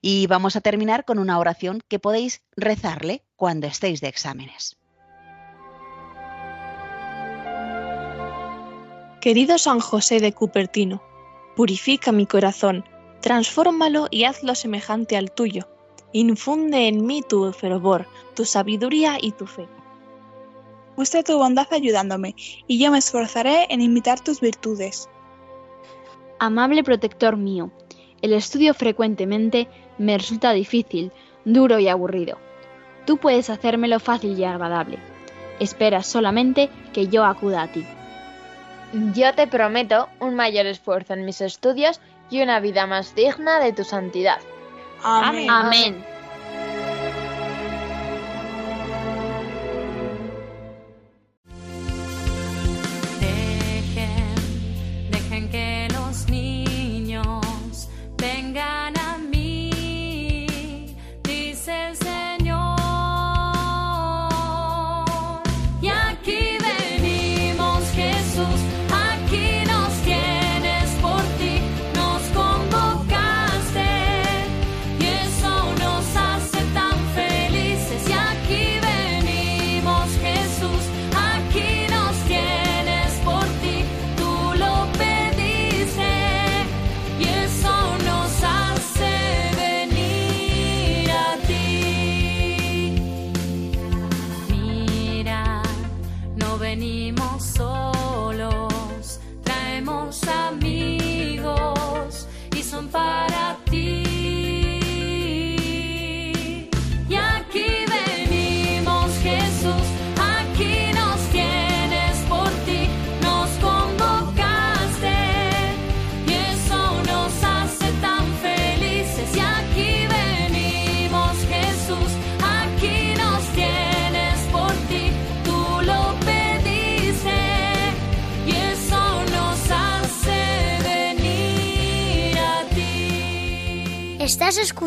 Y 0.00 0.26
vamos 0.26 0.56
a 0.56 0.60
terminar 0.60 1.04
con 1.04 1.20
una 1.20 1.38
oración 1.38 1.80
que 1.86 2.00
podéis 2.00 2.42
rezarle 2.56 3.22
cuando 3.36 3.68
estéis 3.68 4.00
de 4.00 4.08
exámenes. 4.08 4.76
Querido 9.20 9.58
San 9.58 9.78
José 9.78 10.18
de 10.18 10.32
Cupertino, 10.32 11.04
purifica 11.54 12.10
mi 12.10 12.26
corazón, 12.26 12.84
transfórmalo 13.20 14.08
y 14.10 14.24
hazlo 14.24 14.56
semejante 14.56 15.16
al 15.16 15.30
tuyo 15.30 15.68
Infunde 16.12 16.88
en 16.88 17.04
mí 17.06 17.22
tu 17.22 17.52
fervor, 17.52 18.06
tu 18.34 18.44
sabiduría 18.44 19.18
y 19.20 19.32
tu 19.32 19.46
fe. 19.46 19.68
Muestra 20.96 21.22
tu 21.22 21.36
bondad 21.36 21.66
ayudándome, 21.70 22.34
y 22.66 22.78
yo 22.78 22.90
me 22.90 22.98
esforzaré 22.98 23.66
en 23.68 23.82
imitar 23.82 24.20
tus 24.20 24.40
virtudes. 24.40 25.08
Amable 26.38 26.82
protector 26.82 27.36
mío, 27.36 27.70
el 28.22 28.32
estudio 28.32 28.74
frecuentemente 28.74 29.68
me 29.98 30.16
resulta 30.16 30.52
difícil, 30.52 31.12
duro 31.44 31.78
y 31.78 31.88
aburrido. 31.88 32.38
Tú 33.04 33.18
puedes 33.18 33.50
hacérmelo 33.50 34.00
fácil 34.00 34.38
y 34.38 34.44
agradable. 34.44 34.98
Esperas 35.60 36.06
solamente 36.06 36.68
que 36.92 37.08
yo 37.08 37.24
acuda 37.24 37.62
a 37.62 37.72
ti. 37.72 37.84
Yo 39.14 39.34
te 39.34 39.46
prometo 39.46 40.08
un 40.20 40.34
mayor 40.34 40.66
esfuerzo 40.66 41.12
en 41.12 41.24
mis 41.24 41.40
estudios 41.40 42.00
y 42.30 42.42
una 42.42 42.60
vida 42.60 42.86
más 42.86 43.14
digna 43.14 43.60
de 43.60 43.72
tu 43.72 43.84
santidad. 43.84 44.38
Amén. 45.02 45.50
Amén. 45.50 46.17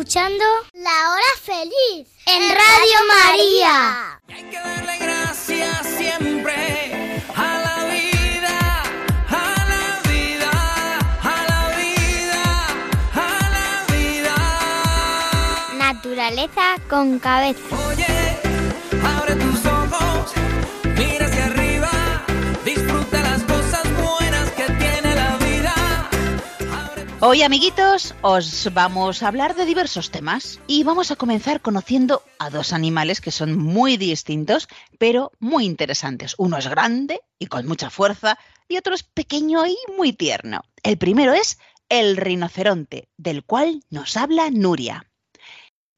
Escuchando 0.02 0.44
La 0.72 1.12
Hora 1.12 1.32
Feliz 1.40 2.08
en 2.26 2.42
Radio 2.50 2.98
María. 3.06 4.20
Hay 4.28 4.42
que 4.50 4.58
darle 4.58 4.98
gracias 4.98 5.86
siempre 5.86 7.14
a 7.36 7.58
la 7.66 7.84
vida, 7.84 8.82
a 9.28 9.64
la 9.72 10.00
vida, 10.10 10.50
a 11.22 11.44
la 11.46 11.76
vida, 11.76 12.42
a 13.14 13.26
la 13.54 13.68
vida. 13.94 14.36
Naturaleza 15.78 16.64
con 16.90 17.20
cabeza. 17.20 17.76
Oye, 17.88 18.31
Hoy, 27.24 27.42
amiguitos, 27.42 28.16
os 28.22 28.68
vamos 28.74 29.22
a 29.22 29.28
hablar 29.28 29.54
de 29.54 29.64
diversos 29.64 30.10
temas 30.10 30.58
y 30.66 30.82
vamos 30.82 31.12
a 31.12 31.16
comenzar 31.16 31.60
conociendo 31.60 32.24
a 32.40 32.50
dos 32.50 32.72
animales 32.72 33.20
que 33.20 33.30
son 33.30 33.56
muy 33.56 33.96
distintos, 33.96 34.66
pero 34.98 35.30
muy 35.38 35.64
interesantes. 35.64 36.34
Uno 36.36 36.58
es 36.58 36.66
grande 36.66 37.20
y 37.38 37.46
con 37.46 37.68
mucha 37.68 37.90
fuerza 37.90 38.40
y 38.66 38.76
otro 38.76 38.92
es 38.92 39.04
pequeño 39.04 39.64
y 39.68 39.76
muy 39.96 40.12
tierno. 40.12 40.62
El 40.82 40.98
primero 40.98 41.32
es 41.32 41.60
el 41.88 42.16
rinoceronte, 42.16 43.08
del 43.16 43.44
cual 43.44 43.84
nos 43.88 44.16
habla 44.16 44.50
Nuria. 44.50 45.08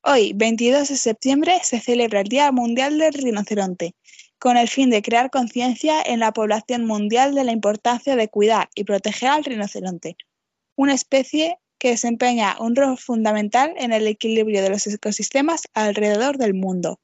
Hoy, 0.03 0.35
22 0.35 0.91
de 0.91 0.97
septiembre, 0.97 1.59
se 1.63 1.81
celebra 1.81 2.21
el 2.21 2.29
Día 2.29 2.53
Mundial 2.53 2.99
del 2.99 3.15
Rinoceronte, 3.15 3.95
con 4.39 4.59
el 4.59 4.69
fin 4.69 4.91
de 4.91 5.01
crear 5.01 5.31
conciencia 5.31 6.03
en 6.03 6.21
la 6.21 6.33
población 6.33 6.85
mundial 6.85 7.35
de 7.35 7.45
la 7.45 7.53
importancia 7.53 8.15
de 8.15 8.29
cuidar 8.29 8.69
y 8.75 8.85
proteger 8.85 9.31
al 9.31 9.45
rinoceronte, 9.45 10.19
una 10.77 10.95
especie 10.95 11.59
que 11.79 11.91
desempeña 11.91 12.57
un 12.61 12.77
rol 12.77 12.97
fundamental 12.99 13.75
en 13.77 13.93
el 13.93 14.07
equilibrio 14.07 14.63
de 14.63 14.71
los 14.71 14.87
ecosistemas 14.87 15.63
alrededor 15.75 16.39
del 16.39 16.55
mundo. 16.55 17.01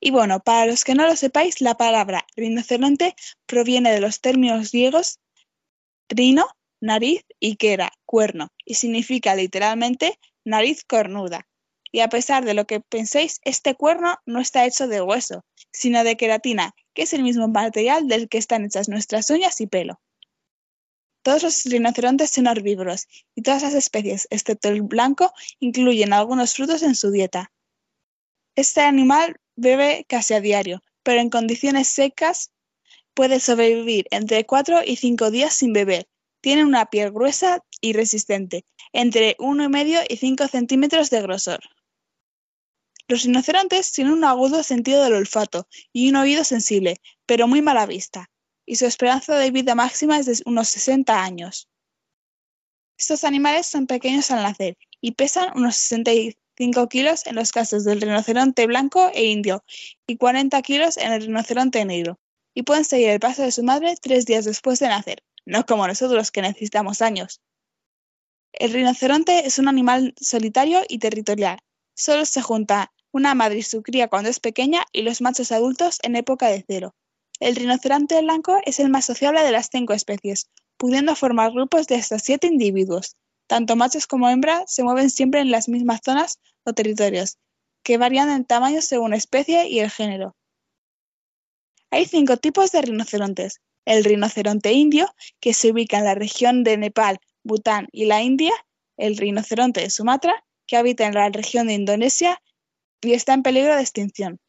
Y 0.00 0.10
bueno, 0.10 0.40
para 0.40 0.66
los 0.66 0.84
que 0.84 0.94
no 0.94 1.06
lo 1.06 1.16
sepáis, 1.16 1.60
la 1.60 1.76
palabra 1.76 2.26
rinoceronte 2.36 3.14
proviene 3.46 3.92
de 3.92 4.00
los 4.00 4.20
términos 4.20 4.72
griegos 4.72 5.20
rino, 6.08 6.46
nariz 6.80 7.24
y 7.38 7.56
quera, 7.56 7.92
cuerno, 8.06 8.48
y 8.64 8.74
significa 8.74 9.34
literalmente 9.34 10.18
nariz 10.44 10.84
cornuda. 10.84 11.46
Y 11.90 12.00
a 12.00 12.08
pesar 12.08 12.44
de 12.44 12.54
lo 12.54 12.66
que 12.66 12.80
penséis, 12.80 13.40
este 13.44 13.74
cuerno 13.74 14.18
no 14.26 14.40
está 14.40 14.66
hecho 14.66 14.88
de 14.88 15.00
hueso, 15.00 15.44
sino 15.72 16.04
de 16.04 16.16
queratina, 16.16 16.74
que 16.94 17.02
es 17.02 17.12
el 17.12 17.22
mismo 17.22 17.48
material 17.48 18.08
del 18.08 18.28
que 18.28 18.38
están 18.38 18.64
hechas 18.64 18.88
nuestras 18.88 19.30
uñas 19.30 19.60
y 19.60 19.66
pelo. 19.66 20.00
Todos 21.28 21.42
los 21.42 21.64
rinocerontes 21.64 22.30
son 22.30 22.46
herbívoros 22.46 23.06
y 23.34 23.42
todas 23.42 23.60
las 23.60 23.74
especies, 23.74 24.26
excepto 24.30 24.70
el 24.70 24.80
blanco, 24.80 25.30
incluyen 25.60 26.14
algunos 26.14 26.54
frutos 26.54 26.82
en 26.82 26.94
su 26.94 27.10
dieta. 27.10 27.52
Este 28.56 28.80
animal 28.80 29.36
bebe 29.54 30.06
casi 30.08 30.32
a 30.32 30.40
diario, 30.40 30.82
pero 31.02 31.20
en 31.20 31.28
condiciones 31.28 31.88
secas 31.88 32.50
puede 33.12 33.40
sobrevivir 33.40 34.06
entre 34.10 34.46
4 34.46 34.80
y 34.86 34.96
5 34.96 35.30
días 35.30 35.52
sin 35.52 35.74
beber. 35.74 36.08
Tiene 36.40 36.64
una 36.64 36.86
piel 36.86 37.10
gruesa 37.12 37.62
y 37.82 37.92
resistente, 37.92 38.64
entre 38.94 39.36
1,5 39.36 40.06
y 40.08 40.16
5 40.16 40.48
centímetros 40.48 41.10
de 41.10 41.20
grosor. 41.20 41.60
Los 43.06 43.24
rinocerontes 43.24 43.92
tienen 43.92 44.14
un 44.14 44.24
agudo 44.24 44.62
sentido 44.62 45.04
del 45.04 45.12
olfato 45.12 45.68
y 45.92 46.08
un 46.08 46.16
oído 46.16 46.42
sensible, 46.42 47.02
pero 47.26 47.46
muy 47.46 47.60
mala 47.60 47.84
vista, 47.84 48.30
y 48.68 48.76
su 48.76 48.84
esperanza 48.84 49.34
de 49.38 49.50
vida 49.50 49.74
máxima 49.74 50.18
es 50.18 50.26
de 50.26 50.42
unos 50.44 50.68
60 50.68 51.22
años. 51.24 51.68
Estos 52.98 53.24
animales 53.24 53.66
son 53.66 53.86
pequeños 53.86 54.30
al 54.30 54.42
nacer 54.42 54.76
y 55.00 55.12
pesan 55.12 55.56
unos 55.56 55.76
65 55.76 56.86
kilos 56.88 57.26
en 57.26 57.36
los 57.36 57.50
casos 57.50 57.84
del 57.84 58.02
rinoceronte 58.02 58.66
blanco 58.66 59.10
e 59.14 59.24
indio 59.24 59.64
y 60.06 60.18
40 60.18 60.60
kilos 60.60 60.98
en 60.98 61.12
el 61.12 61.22
rinoceronte 61.22 61.82
negro, 61.86 62.20
y 62.52 62.64
pueden 62.64 62.84
seguir 62.84 63.08
el 63.08 63.20
paso 63.20 63.42
de 63.42 63.52
su 63.52 63.62
madre 63.62 63.94
tres 64.02 64.26
días 64.26 64.44
después 64.44 64.78
de 64.80 64.88
nacer, 64.88 65.22
no 65.46 65.64
como 65.64 65.86
nosotros 65.86 66.30
que 66.30 66.42
necesitamos 66.42 67.00
años. 67.00 67.40
El 68.52 68.74
rinoceronte 68.74 69.46
es 69.46 69.58
un 69.58 69.68
animal 69.68 70.14
solitario 70.20 70.82
y 70.88 70.98
territorial. 70.98 71.58
Solo 71.94 72.26
se 72.26 72.42
junta 72.42 72.92
una 73.12 73.34
madre 73.34 73.58
y 73.58 73.62
su 73.62 73.82
cría 73.82 74.08
cuando 74.08 74.28
es 74.28 74.40
pequeña 74.40 74.84
y 74.92 75.02
los 75.02 75.22
machos 75.22 75.52
adultos 75.52 75.98
en 76.02 76.16
época 76.16 76.48
de 76.48 76.64
cero. 76.66 76.94
El 77.40 77.54
rinoceronte 77.54 78.20
blanco 78.20 78.58
es 78.64 78.80
el 78.80 78.90
más 78.90 79.04
sociable 79.04 79.42
de 79.42 79.52
las 79.52 79.68
cinco 79.70 79.92
especies, 79.92 80.50
pudiendo 80.76 81.14
formar 81.14 81.52
grupos 81.52 81.86
de 81.86 81.96
hasta 81.96 82.18
siete 82.18 82.48
individuos. 82.48 83.16
Tanto 83.46 83.76
machos 83.76 84.06
como 84.06 84.28
hembras 84.28 84.72
se 84.72 84.82
mueven 84.82 85.08
siempre 85.08 85.40
en 85.40 85.50
las 85.50 85.68
mismas 85.68 86.00
zonas 86.04 86.40
o 86.64 86.72
territorios, 86.72 87.38
que 87.82 87.96
varían 87.96 88.28
en 88.30 88.44
tamaño 88.44 88.82
según 88.82 89.14
especie 89.14 89.68
y 89.68 89.80
el 89.80 89.90
género. 89.90 90.36
Hay 91.90 92.06
cinco 92.06 92.36
tipos 92.36 92.72
de 92.72 92.82
rinocerontes. 92.82 93.60
El 93.86 94.04
rinoceronte 94.04 94.72
indio, 94.72 95.08
que 95.40 95.54
se 95.54 95.70
ubica 95.70 95.98
en 95.98 96.04
la 96.04 96.14
región 96.14 96.62
de 96.62 96.76
Nepal, 96.76 97.18
Bután 97.42 97.88
y 97.92 98.04
la 98.04 98.20
India. 98.20 98.52
El 98.98 99.16
rinoceronte 99.16 99.80
de 99.80 99.90
Sumatra, 99.90 100.44
que 100.66 100.76
habita 100.76 101.06
en 101.06 101.14
la 101.14 101.30
región 101.30 101.68
de 101.68 101.74
Indonesia 101.74 102.42
y 103.00 103.14
está 103.14 103.32
en 103.32 103.42
peligro 103.42 103.74
de 103.74 103.80
extinción. 103.80 104.40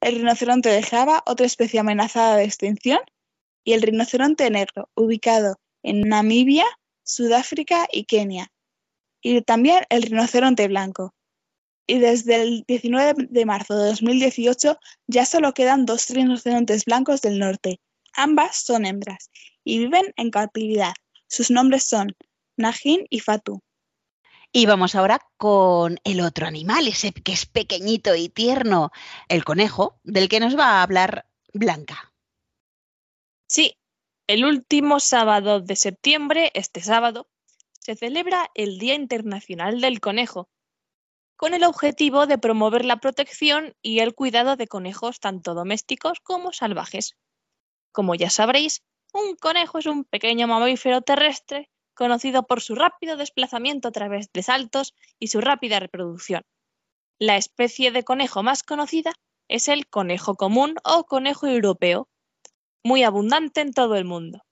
El 0.00 0.16
rinoceronte 0.16 0.68
de 0.68 0.82
Java, 0.82 1.22
otra 1.26 1.46
especie 1.46 1.80
amenazada 1.80 2.36
de 2.36 2.44
extinción. 2.44 3.00
Y 3.64 3.72
el 3.72 3.82
rinoceronte 3.82 4.48
negro, 4.50 4.88
ubicado 4.94 5.56
en 5.82 6.02
Namibia, 6.02 6.64
Sudáfrica 7.04 7.86
y 7.92 8.04
Kenia. 8.04 8.50
Y 9.20 9.42
también 9.42 9.84
el 9.90 10.02
rinoceronte 10.02 10.68
blanco. 10.68 11.14
Y 11.86 11.98
desde 11.98 12.42
el 12.42 12.64
19 12.68 13.28
de 13.30 13.46
marzo 13.46 13.76
de 13.76 13.88
2018 13.88 14.78
ya 15.06 15.24
solo 15.24 15.52
quedan 15.54 15.86
dos 15.86 16.10
rinocerontes 16.10 16.84
blancos 16.84 17.22
del 17.22 17.38
norte. 17.38 17.80
Ambas 18.12 18.56
son 18.56 18.84
hembras 18.84 19.30
y 19.64 19.78
viven 19.78 20.12
en 20.16 20.30
cautividad. 20.30 20.92
Sus 21.28 21.50
nombres 21.50 21.84
son 21.84 22.14
Najin 22.56 23.06
y 23.10 23.20
Fatu. 23.20 23.62
Y 24.50 24.64
vamos 24.64 24.94
ahora 24.94 25.20
con 25.36 25.98
el 26.04 26.20
otro 26.20 26.46
animal, 26.46 26.88
ese 26.88 27.12
que 27.12 27.32
es 27.32 27.44
pequeñito 27.44 28.14
y 28.14 28.30
tierno, 28.30 28.90
el 29.28 29.44
conejo, 29.44 30.00
del 30.04 30.28
que 30.28 30.40
nos 30.40 30.56
va 30.56 30.78
a 30.78 30.82
hablar 30.82 31.26
Blanca. 31.52 32.14
Sí, 33.46 33.78
el 34.26 34.44
último 34.44 35.00
sábado 35.00 35.60
de 35.60 35.76
septiembre, 35.76 36.50
este 36.54 36.80
sábado, 36.80 37.28
se 37.78 37.94
celebra 37.94 38.50
el 38.54 38.78
Día 38.78 38.94
Internacional 38.94 39.80
del 39.80 40.00
Conejo, 40.00 40.48
con 41.36 41.54
el 41.54 41.64
objetivo 41.64 42.26
de 42.26 42.38
promover 42.38 42.84
la 42.84 42.98
protección 42.98 43.74
y 43.82 44.00
el 44.00 44.14
cuidado 44.14 44.56
de 44.56 44.66
conejos 44.66 45.20
tanto 45.20 45.54
domésticos 45.54 46.20
como 46.20 46.52
salvajes. 46.52 47.16
Como 47.92 48.14
ya 48.14 48.28
sabréis, 48.28 48.82
un 49.12 49.36
conejo 49.36 49.78
es 49.78 49.86
un 49.86 50.04
pequeño 50.04 50.46
mamífero 50.46 51.02
terrestre 51.02 51.70
conocido 51.98 52.44
por 52.44 52.60
su 52.60 52.76
rápido 52.76 53.16
desplazamiento 53.16 53.88
a 53.88 53.90
través 53.90 54.30
de 54.32 54.44
saltos 54.44 54.94
y 55.18 55.26
su 55.26 55.40
rápida 55.40 55.80
reproducción. 55.80 56.44
La 57.18 57.36
especie 57.36 57.90
de 57.90 58.04
conejo 58.04 58.44
más 58.44 58.62
conocida 58.62 59.12
es 59.48 59.66
el 59.66 59.88
conejo 59.88 60.36
común 60.36 60.76
o 60.84 61.06
conejo 61.06 61.48
europeo, 61.48 62.08
muy 62.84 63.02
abundante 63.02 63.62
en 63.62 63.72
todo 63.72 63.96
el 63.96 64.04
mundo. 64.04 64.44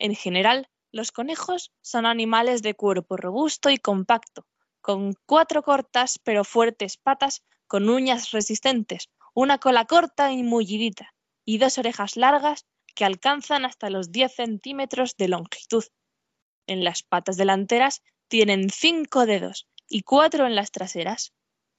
En 0.00 0.16
general, 0.16 0.68
los 0.90 1.12
conejos 1.12 1.70
son 1.82 2.04
animales 2.04 2.62
de 2.62 2.74
cuerpo 2.74 3.16
robusto 3.16 3.70
y 3.70 3.78
compacto, 3.78 4.44
con 4.80 5.14
cuatro 5.24 5.62
cortas 5.62 6.18
pero 6.24 6.42
fuertes 6.42 6.96
patas 6.96 7.44
con 7.68 7.88
uñas 7.88 8.32
resistentes, 8.32 9.08
una 9.34 9.58
cola 9.58 9.84
corta 9.84 10.32
y 10.32 10.42
mullidita, 10.42 11.14
y 11.44 11.58
dos 11.58 11.78
orejas 11.78 12.16
largas 12.16 12.66
que 12.96 13.04
alcanzan 13.04 13.64
hasta 13.64 13.88
los 13.88 14.10
10 14.10 14.34
centímetros 14.34 15.16
de 15.16 15.28
longitud. 15.28 15.84
En 16.66 16.84
las 16.84 17.02
patas 17.02 17.36
delanteras 17.36 18.02
tienen 18.28 18.70
cinco 18.70 19.26
dedos 19.26 19.68
y 19.88 20.02
cuatro 20.02 20.46
en 20.46 20.54
las 20.54 20.70
traseras. 20.70 21.32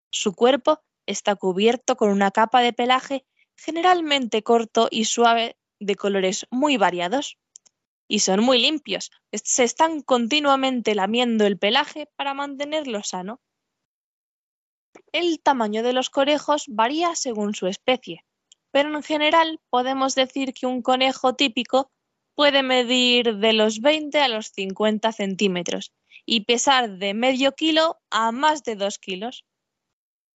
Su 0.09 0.33
cuerpo 0.33 0.81
está 1.05 1.35
cubierto 1.35 1.97
con 1.97 2.09
una 2.09 2.31
capa 2.31 2.61
de 2.61 2.73
pelaje 2.73 3.25
generalmente 3.57 4.43
corto 4.43 4.87
y 4.91 5.05
suave 5.05 5.57
de 5.79 5.95
colores 5.95 6.45
muy 6.51 6.77
variados. 6.77 7.37
Y 8.07 8.19
son 8.19 8.41
muy 8.41 8.59
limpios. 8.59 9.11
Se 9.31 9.65
están 9.65 10.01
continuamente 10.01 10.95
lamiendo 10.95 11.45
el 11.45 11.57
pelaje 11.57 12.07
para 12.15 12.33
mantenerlo 12.33 13.03
sano. 13.03 13.41
El 15.11 15.41
tamaño 15.41 15.83
de 15.83 15.93
los 15.93 16.09
conejos 16.09 16.65
varía 16.67 17.15
según 17.15 17.53
su 17.53 17.67
especie, 17.67 18.25
pero 18.71 18.95
en 18.95 19.03
general 19.03 19.59
podemos 19.69 20.15
decir 20.15 20.53
que 20.53 20.67
un 20.67 20.81
conejo 20.81 21.35
típico 21.35 21.91
puede 22.37 22.61
medir 22.61 23.37
de 23.37 23.51
los 23.51 23.81
20 23.81 24.19
a 24.19 24.27
los 24.27 24.51
50 24.51 25.11
centímetros 25.11 25.91
y 26.23 26.41
pesar 26.41 26.99
de 26.99 27.15
medio 27.15 27.53
kilo 27.53 27.99
a 28.11 28.31
más 28.31 28.63
de 28.63 28.75
2 28.75 28.99
kilos. 28.99 29.43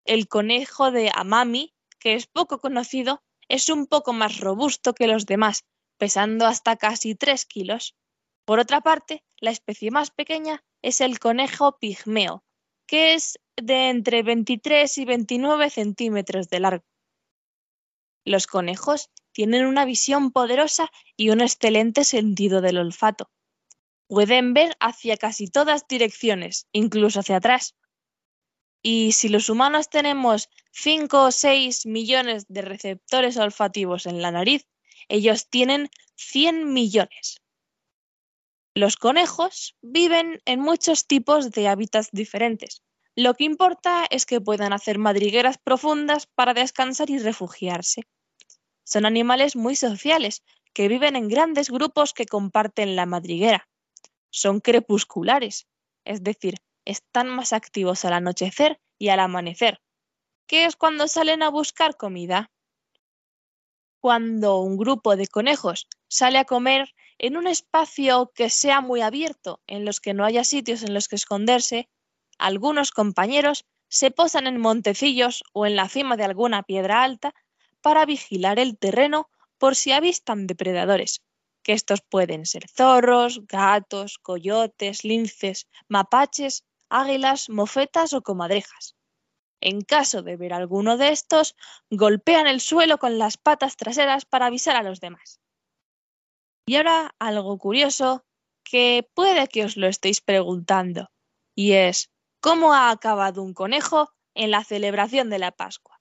El 0.05 0.27
conejo 0.27 0.91
de 0.91 1.13
Amami, 1.15 1.73
que 2.01 2.15
es 2.15 2.27
poco 2.27 2.59
conocido, 2.59 3.23
es 3.49 3.69
un 3.69 3.87
poco 3.87 4.13
más 4.13 4.41
robusto 4.41 4.95
que 4.95 5.07
los 5.07 5.27
demás, 5.27 5.65
pesando 5.97 6.45
hasta 6.47 6.75
casi 6.75 7.15
3 7.15 7.47
kilos. 7.47 7.95
Por 8.45 8.59
otra 8.59 8.81
parte, 8.81 9.23
la 9.37 9.53
especie 9.53 9.93
más 9.93 10.11
pequeña 10.11 10.65
es 10.83 11.01
el 11.01 11.21
conejo 11.21 11.79
pigmeo, 11.79 12.43
que 12.89 13.15
es 13.15 13.39
de 13.55 13.91
entre 13.91 14.25
23 14.25 14.99
y 14.99 15.05
29 15.05 15.71
centímetros 15.71 16.49
de 16.49 16.59
largo. 16.59 16.85
Los 18.25 18.49
conejos 18.49 19.09
tienen 19.33 19.67
una 19.67 19.85
visión 19.85 20.31
poderosa 20.31 20.91
y 21.17 21.31
un 21.31 21.41
excelente 21.41 22.05
sentido 22.05 22.61
del 22.61 22.79
olfato. 22.79 23.31
Pueden 24.07 24.55
ver 24.55 24.77
hacia 24.81 25.17
casi 25.17 25.49
todas 25.49 25.89
direcciones, 25.89 26.69
incluso 26.73 27.21
hacia 27.21 27.37
atrás. 27.37 27.75
Y 28.83 29.13
si 29.13 29.29
los 29.29 29.49
humanos 29.49 29.89
tenemos 29.89 30.51
5 30.73 31.25
o 31.25 31.31
6 31.31 31.87
millones 31.87 32.47
de 32.49 32.63
receptores 32.63 33.37
olfativos 33.37 34.07
en 34.07 34.21
la 34.21 34.31
nariz, 34.33 34.67
ellos 35.09 35.49
tienen 35.49 35.89
100 36.17 36.73
millones. 36.73 37.41
Los 38.75 38.97
conejos 38.97 39.77
viven 39.83 40.41
en 40.47 40.61
muchos 40.61 41.07
tipos 41.07 41.51
de 41.51 41.69
hábitats 41.69 42.09
diferentes. 42.11 42.83
Lo 43.15 43.35
que 43.35 43.45
importa 43.45 44.07
es 44.09 44.25
que 44.25 44.41
puedan 44.41 44.73
hacer 44.73 44.99
madrigueras 44.99 45.59
profundas 45.59 46.27
para 46.27 46.55
descansar 46.55 47.11
y 47.11 47.19
refugiarse. 47.19 48.03
Son 48.85 49.07
animales 49.07 49.57
muy 49.57 49.77
sociales, 49.77 50.43
que 50.73 50.89
viven 50.89 51.17
en 51.17 51.29
grandes 51.29 51.71
grupos 51.71 52.13
que 52.13 52.27
comparten 52.27 52.97
la 52.97 53.07
madriguera. 53.07 53.69
Son 54.31 54.61
crepusculares, 54.61 55.67
es 56.05 56.23
decir, 56.23 56.55
están 56.85 57.29
más 57.29 57.53
activos 57.53 58.05
al 58.05 58.15
anochecer 58.15 58.81
y 58.99 59.09
al 59.09 59.21
amanecer, 59.21 59.81
que 60.47 60.65
es 60.65 60.77
cuando 60.77 61.09
salen 61.09 61.43
a 61.43 61.51
buscar 61.51 61.97
comida. 61.97 62.51
Cuando 64.01 64.59
un 64.59 64.77
grupo 64.77 65.17
de 65.17 65.29
conejos 65.29 65.87
sale 66.09 66.39
a 66.39 66.45
comer 66.45 66.93
en 67.19 67.37
un 67.37 67.47
espacio 67.47 68.33
que 68.35 68.51
sea 68.51 68.81
muy 68.81 69.01
abierto, 69.01 69.61
en 69.67 69.85
los 69.85 70.01
que 70.01 70.15
no 70.15 70.25
haya 70.25 70.43
sitios 70.43 70.83
en 70.83 70.93
los 70.93 71.07
que 71.07 71.17
esconderse, 71.17 71.89
algunos 72.39 72.91
compañeros 72.91 73.65
se 73.89 74.11
posan 74.11 74.47
en 74.47 74.59
montecillos 74.59 75.45
o 75.53 75.67
en 75.67 75.77
la 75.77 75.89
cima 75.89 76.17
de 76.17 76.25
alguna 76.25 76.63
piedra 76.63 77.05
alta 77.05 77.35
para 77.83 78.07
vigilar 78.07 78.59
el 78.59 78.79
terreno 78.79 79.29
por 79.59 79.77
si 79.77 79.93
avistan 79.93 80.47
depredadores, 80.47 81.23
que 81.63 81.73
estos 81.73 82.01
pueden 82.01 82.47
ser 82.47 82.69
zorros, 82.69 83.47
gatos, 83.47 84.19
coyotes, 84.19 85.05
linces, 85.05 85.69
mapaches, 85.89 86.65
águilas, 86.89 87.49
mofetas 87.49 88.13
o 88.13 88.23
comadrejas. 88.23 88.97
En 89.61 89.83
caso 89.83 90.23
de 90.23 90.37
ver 90.37 90.53
alguno 90.53 90.97
de 90.97 91.11
estos, 91.11 91.55
golpean 91.91 92.49
el 92.49 92.61
suelo 92.61 92.99
con 92.99 93.19
las 93.19 93.37
patas 93.37 93.77
traseras 93.77 94.25
para 94.25 94.47
avisar 94.47 94.77
a 94.77 94.83
los 94.83 95.01
demás. 95.01 95.41
Y 96.67 96.77
ahora 96.77 97.15
algo 97.19 97.59
curioso 97.59 98.25
que 98.65 99.09
puede 99.15 99.47
que 99.49 99.65
os 99.65 99.77
lo 99.77 99.87
estéis 99.87 100.21
preguntando, 100.21 101.11
y 101.55 101.73
es, 101.73 102.11
¿cómo 102.41 102.73
ha 102.73 102.91
acabado 102.91 103.43
un 103.43 103.55
conejo 103.55 104.13
en 104.35 104.51
la 104.51 104.65
celebración 104.65 105.31
de 105.31 105.39
la 105.39 105.53
Pascua? 105.53 106.01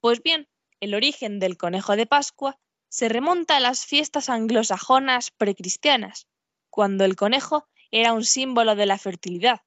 Pues 0.00 0.22
bien, 0.22 0.48
el 0.80 0.94
origen 0.94 1.38
del 1.38 1.56
conejo 1.56 1.96
de 1.96 2.06
Pascua 2.06 2.58
se 2.88 3.08
remonta 3.08 3.56
a 3.56 3.60
las 3.60 3.84
fiestas 3.84 4.28
anglosajonas 4.28 5.30
precristianas, 5.30 6.26
cuando 6.70 7.04
el 7.04 7.16
conejo 7.16 7.68
era 7.90 8.12
un 8.12 8.24
símbolo 8.24 8.76
de 8.76 8.86
la 8.86 8.98
fertilidad, 8.98 9.60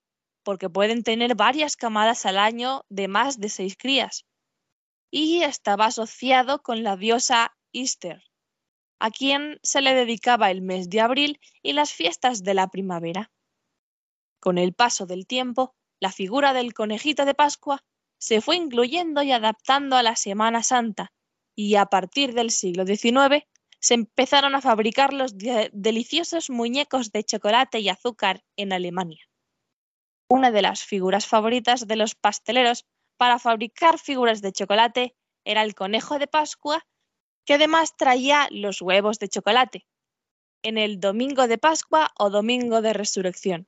porque 0.44 0.70
pueden 0.70 1.04
tener 1.04 1.36
varias 1.36 1.76
camadas 1.76 2.26
al 2.26 2.38
año 2.38 2.86
de 2.90 3.08
más 3.08 3.40
de 3.40 3.50
seis 3.50 3.76
crías. 3.78 4.26
Y 5.12 5.44
estaba 5.44 5.86
asociado 5.86 6.64
con 6.64 6.84
la 6.84 6.96
diosa 6.96 7.56
Easter, 7.74 8.24
a 9.00 9.12
quien 9.12 9.60
se 9.62 9.82
le 9.82 9.94
dedicaba 9.94 10.52
el 10.52 10.62
mes 10.62 10.90
de 10.90 11.02
abril 11.02 11.40
y 11.62 11.74
las 11.74 11.92
fiestas 11.92 12.44
de 12.44 12.54
la 12.54 12.68
primavera. 12.68 13.32
Con 14.40 14.58
el 14.58 14.74
paso 14.74 15.06
del 15.06 15.28
tiempo, 15.28 15.76
la 16.00 16.12
figura 16.12 16.54
del 16.54 16.74
conejito 16.74 17.26
de 17.26 17.36
Pascua 17.36 17.84
se 18.22 18.40
fue 18.40 18.56
incluyendo 18.56 19.24
y 19.24 19.32
adaptando 19.32 19.96
a 19.96 20.04
la 20.04 20.16
Semana 20.16 20.62
Santa, 20.62 21.12
y 21.56 21.76
a 21.76 21.88
partir 21.88 22.36
del 22.36 22.52
siglo 22.52 22.86
XIX 22.86 23.48
se 23.80 23.96
empezaron 23.96 24.54
a 24.54 24.62
fabricar 24.62 25.12
los 25.12 25.40
de- 25.40 25.72
deliciosos 25.74 26.52
muñecos 26.52 27.12
de 27.12 27.24
chocolate 27.24 27.80
y 27.80 27.90
azúcar 27.90 28.44
en 28.58 28.74
Alemania. 28.74 29.28
Una 30.30 30.52
de 30.52 30.62
las 30.62 30.84
figuras 30.84 31.26
favoritas 31.26 31.88
de 31.88 31.96
los 31.96 32.14
pasteleros 32.14 32.86
para 33.18 33.40
fabricar 33.40 33.98
figuras 33.98 34.42
de 34.42 34.52
chocolate 34.52 35.16
era 35.44 35.64
el 35.64 35.74
conejo 35.74 36.20
de 36.20 36.28
Pascua, 36.28 36.86
que 37.44 37.56
además 37.56 37.98
traía 37.98 38.48
los 38.52 38.84
huevos 38.84 39.18
de 39.18 39.30
chocolate, 39.30 39.88
en 40.62 40.78
el 40.78 41.00
domingo 41.00 41.48
de 41.48 41.58
Pascua 41.58 42.12
o 42.20 42.30
domingo 42.30 42.84
de 42.84 42.94
resurrección. 42.94 43.68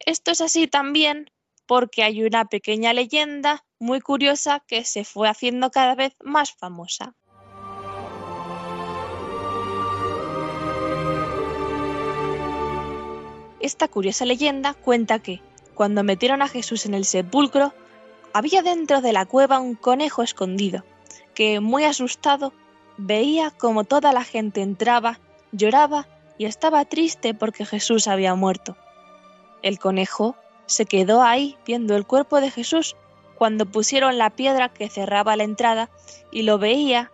Esto 0.00 0.32
es 0.32 0.40
así 0.40 0.66
también 0.66 1.30
porque 1.70 2.02
hay 2.02 2.24
una 2.24 2.46
pequeña 2.46 2.92
leyenda 2.92 3.64
muy 3.78 4.00
curiosa 4.00 4.58
que 4.66 4.84
se 4.84 5.04
fue 5.04 5.28
haciendo 5.28 5.70
cada 5.70 5.94
vez 5.94 6.16
más 6.20 6.50
famosa. 6.50 7.14
Esta 13.60 13.86
curiosa 13.86 14.24
leyenda 14.24 14.74
cuenta 14.74 15.20
que, 15.20 15.40
cuando 15.76 16.02
metieron 16.02 16.42
a 16.42 16.48
Jesús 16.48 16.86
en 16.86 16.94
el 16.94 17.04
sepulcro, 17.04 17.72
había 18.32 18.62
dentro 18.62 19.00
de 19.00 19.12
la 19.12 19.26
cueva 19.26 19.60
un 19.60 19.76
conejo 19.76 20.24
escondido, 20.24 20.84
que, 21.34 21.60
muy 21.60 21.84
asustado, 21.84 22.52
veía 22.96 23.52
como 23.52 23.84
toda 23.84 24.12
la 24.12 24.24
gente 24.24 24.60
entraba, 24.60 25.20
lloraba 25.52 26.08
y 26.36 26.46
estaba 26.46 26.84
triste 26.84 27.32
porque 27.32 27.64
Jesús 27.64 28.08
había 28.08 28.34
muerto. 28.34 28.76
El 29.62 29.78
conejo 29.78 30.34
se 30.70 30.86
quedó 30.86 31.22
ahí 31.22 31.56
viendo 31.66 31.96
el 31.96 32.06
cuerpo 32.06 32.40
de 32.40 32.48
Jesús 32.48 32.94
cuando 33.36 33.66
pusieron 33.66 34.18
la 34.18 34.30
piedra 34.30 34.68
que 34.68 34.88
cerraba 34.88 35.34
la 35.34 35.42
entrada 35.42 35.90
y 36.30 36.42
lo 36.42 36.58
veía, 36.58 37.10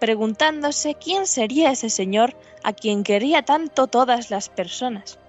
preguntándose 0.00 0.96
quién 0.96 1.28
sería 1.28 1.70
ese 1.70 1.88
señor 1.88 2.34
a 2.64 2.72
quien 2.72 3.04
quería 3.04 3.44
tanto 3.44 3.86
todas 3.86 4.32
las 4.32 4.48
personas. 4.48 5.20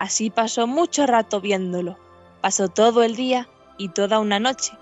Así 0.00 0.28
pasó 0.30 0.66
mucho 0.66 1.06
rato 1.06 1.40
viéndolo, 1.40 1.98
pasó 2.40 2.66
todo 2.66 3.04
el 3.04 3.14
día 3.14 3.48
y 3.78 3.90
toda 3.90 4.18
una 4.18 4.40
noche, 4.40 4.72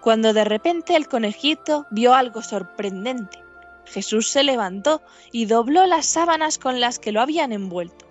cuando 0.00 0.32
de 0.32 0.44
repente 0.44 0.96
el 0.96 1.08
conejito 1.08 1.84
vio 1.90 2.14
algo 2.14 2.40
sorprendente. 2.40 3.38
Jesús 3.84 4.30
se 4.30 4.44
levantó 4.44 5.02
y 5.30 5.44
dobló 5.44 5.84
las 5.84 6.06
sábanas 6.06 6.56
con 6.56 6.80
las 6.80 6.98
que 6.98 7.12
lo 7.12 7.20
habían 7.20 7.52
envuelto. 7.52 8.06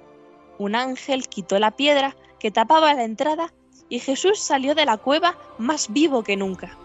Un 0.59 0.75
ángel 0.75 1.27
quitó 1.29 1.57
la 1.57 1.71
piedra 1.71 2.15
que 2.43 2.51
tapaba 2.51 2.93
la 2.93 3.06
entrada 3.06 3.53
y 3.88 3.99
Jesús 3.99 4.38
salió 4.38 4.75
de 4.75 4.84
la 4.84 4.97
cueva 4.97 5.38
más 5.58 5.93
vivo 5.93 6.23
que 6.23 6.36
nunca. 6.36 6.77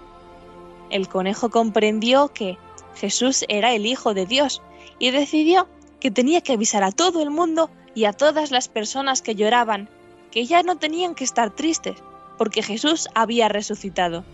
El 0.88 1.08
conejo 1.08 1.50
comprendió 1.50 2.28
que 2.28 2.56
Jesús 2.94 3.44
era 3.48 3.74
el 3.74 3.84
Hijo 3.84 4.14
de 4.14 4.24
Dios 4.24 4.62
y 5.00 5.10
decidió 5.10 5.66
que 5.98 6.12
tenía 6.12 6.42
que 6.42 6.52
avisar 6.52 6.84
a 6.84 6.92
todo 6.92 7.24
el 7.24 7.30
mundo 7.30 7.70
y 7.96 8.04
a 8.04 8.12
todas 8.12 8.52
las 8.52 8.68
personas 8.68 9.20
que 9.20 9.34
lloraban 9.34 9.88
que 10.30 10.46
ya 10.46 10.62
no 10.62 10.76
tenían 10.76 11.16
que 11.16 11.24
estar 11.24 11.50
tristes 11.50 11.96
porque 12.36 12.62
Jesús 12.62 13.08
había 13.16 13.48
resucitado. 13.48 14.24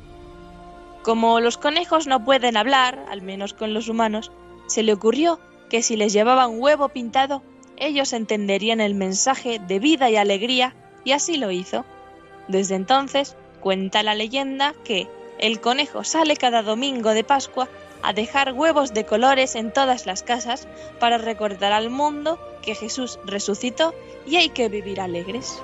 Como 1.05 1.41
los 1.41 1.57
conejos 1.57 2.07
no 2.07 2.23
pueden 2.23 2.59
hablar, 2.59 3.03
al 3.09 3.23
menos 3.23 3.55
con 3.55 3.73
los 3.73 3.89
humanos, 3.89 4.31
se 4.67 4.83
le 4.83 4.93
ocurrió 4.93 5.41
que 5.71 5.81
si 5.81 5.97
les 5.97 6.13
llevaban 6.13 6.51
un 6.51 6.61
huevo 6.61 6.91
pintado, 6.91 7.43
ellos 7.79 8.13
entenderían 8.13 8.83
el 8.83 8.95
mensaje 8.95 9.59
de 9.59 9.79
vida 9.79 10.11
y 10.11 10.17
alegría, 10.17 10.77
y 11.05 11.13
así 11.13 11.37
lo 11.37 11.51
hizo. 11.51 11.85
Desde 12.49 12.75
entonces, 12.75 13.37
cuenta 13.61 14.03
la 14.03 14.15
leyenda 14.15 14.75
que 14.85 15.09
el 15.39 15.61
conejo 15.61 16.05
sale 16.05 16.37
cada 16.37 16.63
domingo 16.63 17.11
de 17.11 17.25
Pascua 17.25 17.69
a 18.03 18.13
dejar 18.13 18.53
huevos 18.53 18.93
de 18.93 19.07
colores 19.07 19.55
en 19.55 19.73
todas 19.73 20.05
las 20.05 20.23
casas 20.23 20.69
para 21.01 21.17
recordar 21.17 21.73
al 21.73 21.89
mundo 21.89 22.39
que 22.63 22.75
Jesús 22.75 23.19
resucitó 23.25 23.95
y 24.27 24.37
hay 24.37 24.51
que 24.51 24.69
vivir 24.69 25.01
alegres. 25.01 25.59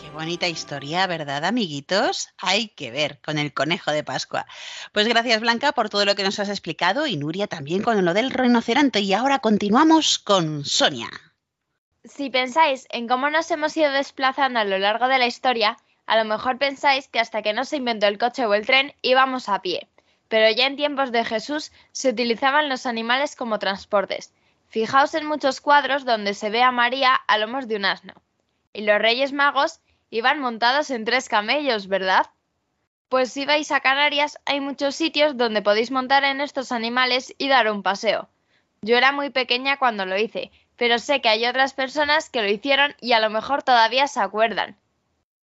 Qué 0.00 0.10
bonita 0.10 0.46
historia, 0.46 1.06
¿verdad, 1.08 1.44
amiguitos? 1.44 2.28
Hay 2.38 2.68
que 2.68 2.92
ver 2.92 3.20
con 3.20 3.38
el 3.38 3.52
conejo 3.52 3.90
de 3.90 4.04
Pascua. 4.04 4.46
Pues 4.92 5.08
gracias, 5.08 5.40
Blanca, 5.40 5.72
por 5.72 5.90
todo 5.90 6.04
lo 6.04 6.14
que 6.14 6.22
nos 6.22 6.38
has 6.38 6.48
explicado 6.48 7.08
y 7.08 7.16
Nuria 7.16 7.48
también 7.48 7.82
con 7.82 8.04
lo 8.04 8.14
del 8.14 8.30
rinoceronte. 8.30 9.00
Y 9.00 9.14
ahora 9.14 9.40
continuamos 9.40 10.20
con 10.20 10.64
Sonia. 10.64 11.10
Si 12.04 12.30
pensáis 12.30 12.88
en 12.90 13.06
cómo 13.06 13.30
nos 13.30 13.48
hemos 13.52 13.76
ido 13.76 13.92
desplazando 13.92 14.58
a 14.58 14.64
lo 14.64 14.76
largo 14.78 15.06
de 15.06 15.18
la 15.18 15.26
historia, 15.26 15.76
a 16.06 16.16
lo 16.16 16.24
mejor 16.24 16.58
pensáis 16.58 17.06
que 17.06 17.20
hasta 17.20 17.42
que 17.42 17.52
no 17.52 17.64
se 17.64 17.76
inventó 17.76 18.08
el 18.08 18.18
coche 18.18 18.44
o 18.44 18.54
el 18.54 18.66
tren 18.66 18.92
íbamos 19.02 19.48
a 19.48 19.62
pie. 19.62 19.88
Pero 20.26 20.50
ya 20.50 20.66
en 20.66 20.74
tiempos 20.74 21.12
de 21.12 21.24
Jesús 21.24 21.70
se 21.92 22.08
utilizaban 22.08 22.68
los 22.68 22.86
animales 22.86 23.36
como 23.36 23.60
transportes. 23.60 24.34
Fijaos 24.66 25.14
en 25.14 25.26
muchos 25.26 25.60
cuadros 25.60 26.04
donde 26.04 26.34
se 26.34 26.50
ve 26.50 26.62
a 26.62 26.72
María 26.72 27.14
a 27.14 27.38
lomos 27.38 27.68
de 27.68 27.76
un 27.76 27.84
asno. 27.84 28.14
Y 28.72 28.82
los 28.82 28.98
Reyes 28.98 29.32
Magos 29.32 29.80
iban 30.10 30.40
montados 30.40 30.90
en 30.90 31.04
tres 31.04 31.28
camellos, 31.28 31.86
¿verdad? 31.86 32.26
Pues 33.08 33.32
si 33.32 33.46
vais 33.46 33.70
a 33.70 33.80
Canarias 33.80 34.40
hay 34.44 34.60
muchos 34.60 34.96
sitios 34.96 35.36
donde 35.36 35.62
podéis 35.62 35.92
montar 35.92 36.24
en 36.24 36.40
estos 36.40 36.72
animales 36.72 37.32
y 37.38 37.48
dar 37.48 37.70
un 37.70 37.84
paseo. 37.84 38.28
Yo 38.80 38.96
era 38.96 39.12
muy 39.12 39.30
pequeña 39.30 39.76
cuando 39.76 40.04
lo 40.06 40.18
hice, 40.18 40.50
pero 40.82 40.98
sé 40.98 41.20
que 41.20 41.28
hay 41.28 41.46
otras 41.46 41.74
personas 41.74 42.28
que 42.28 42.42
lo 42.42 42.48
hicieron 42.48 42.96
y 43.00 43.12
a 43.12 43.20
lo 43.20 43.30
mejor 43.30 43.62
todavía 43.62 44.08
se 44.08 44.18
acuerdan. 44.18 44.76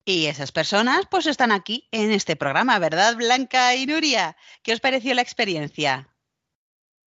Y 0.06 0.28
esas 0.28 0.50
personas 0.50 1.04
pues 1.10 1.26
están 1.26 1.52
aquí 1.52 1.86
en 1.90 2.10
este 2.10 2.36
programa, 2.36 2.78
¿verdad, 2.78 3.16
Blanca 3.16 3.74
y 3.74 3.84
Nuria? 3.84 4.34
¿Qué 4.62 4.72
os 4.72 4.80
pareció 4.80 5.12
la 5.12 5.20
experiencia? 5.20 6.08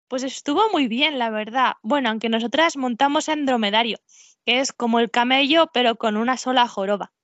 Pues 0.08 0.24
estuvo 0.24 0.70
muy 0.70 0.88
bien, 0.88 1.18
la 1.18 1.30
verdad. 1.30 1.76
Bueno, 1.82 2.10
aunque 2.10 2.28
nosotras 2.28 2.76
montamos 2.76 3.30
en 3.30 3.46
dromedario, 3.46 3.96
que 4.44 4.60
es 4.60 4.74
como 4.74 5.00
el 5.00 5.10
camello, 5.10 5.70
pero 5.72 5.96
con 5.96 6.18
una 6.18 6.36
sola 6.36 6.68
joroba. 6.68 7.14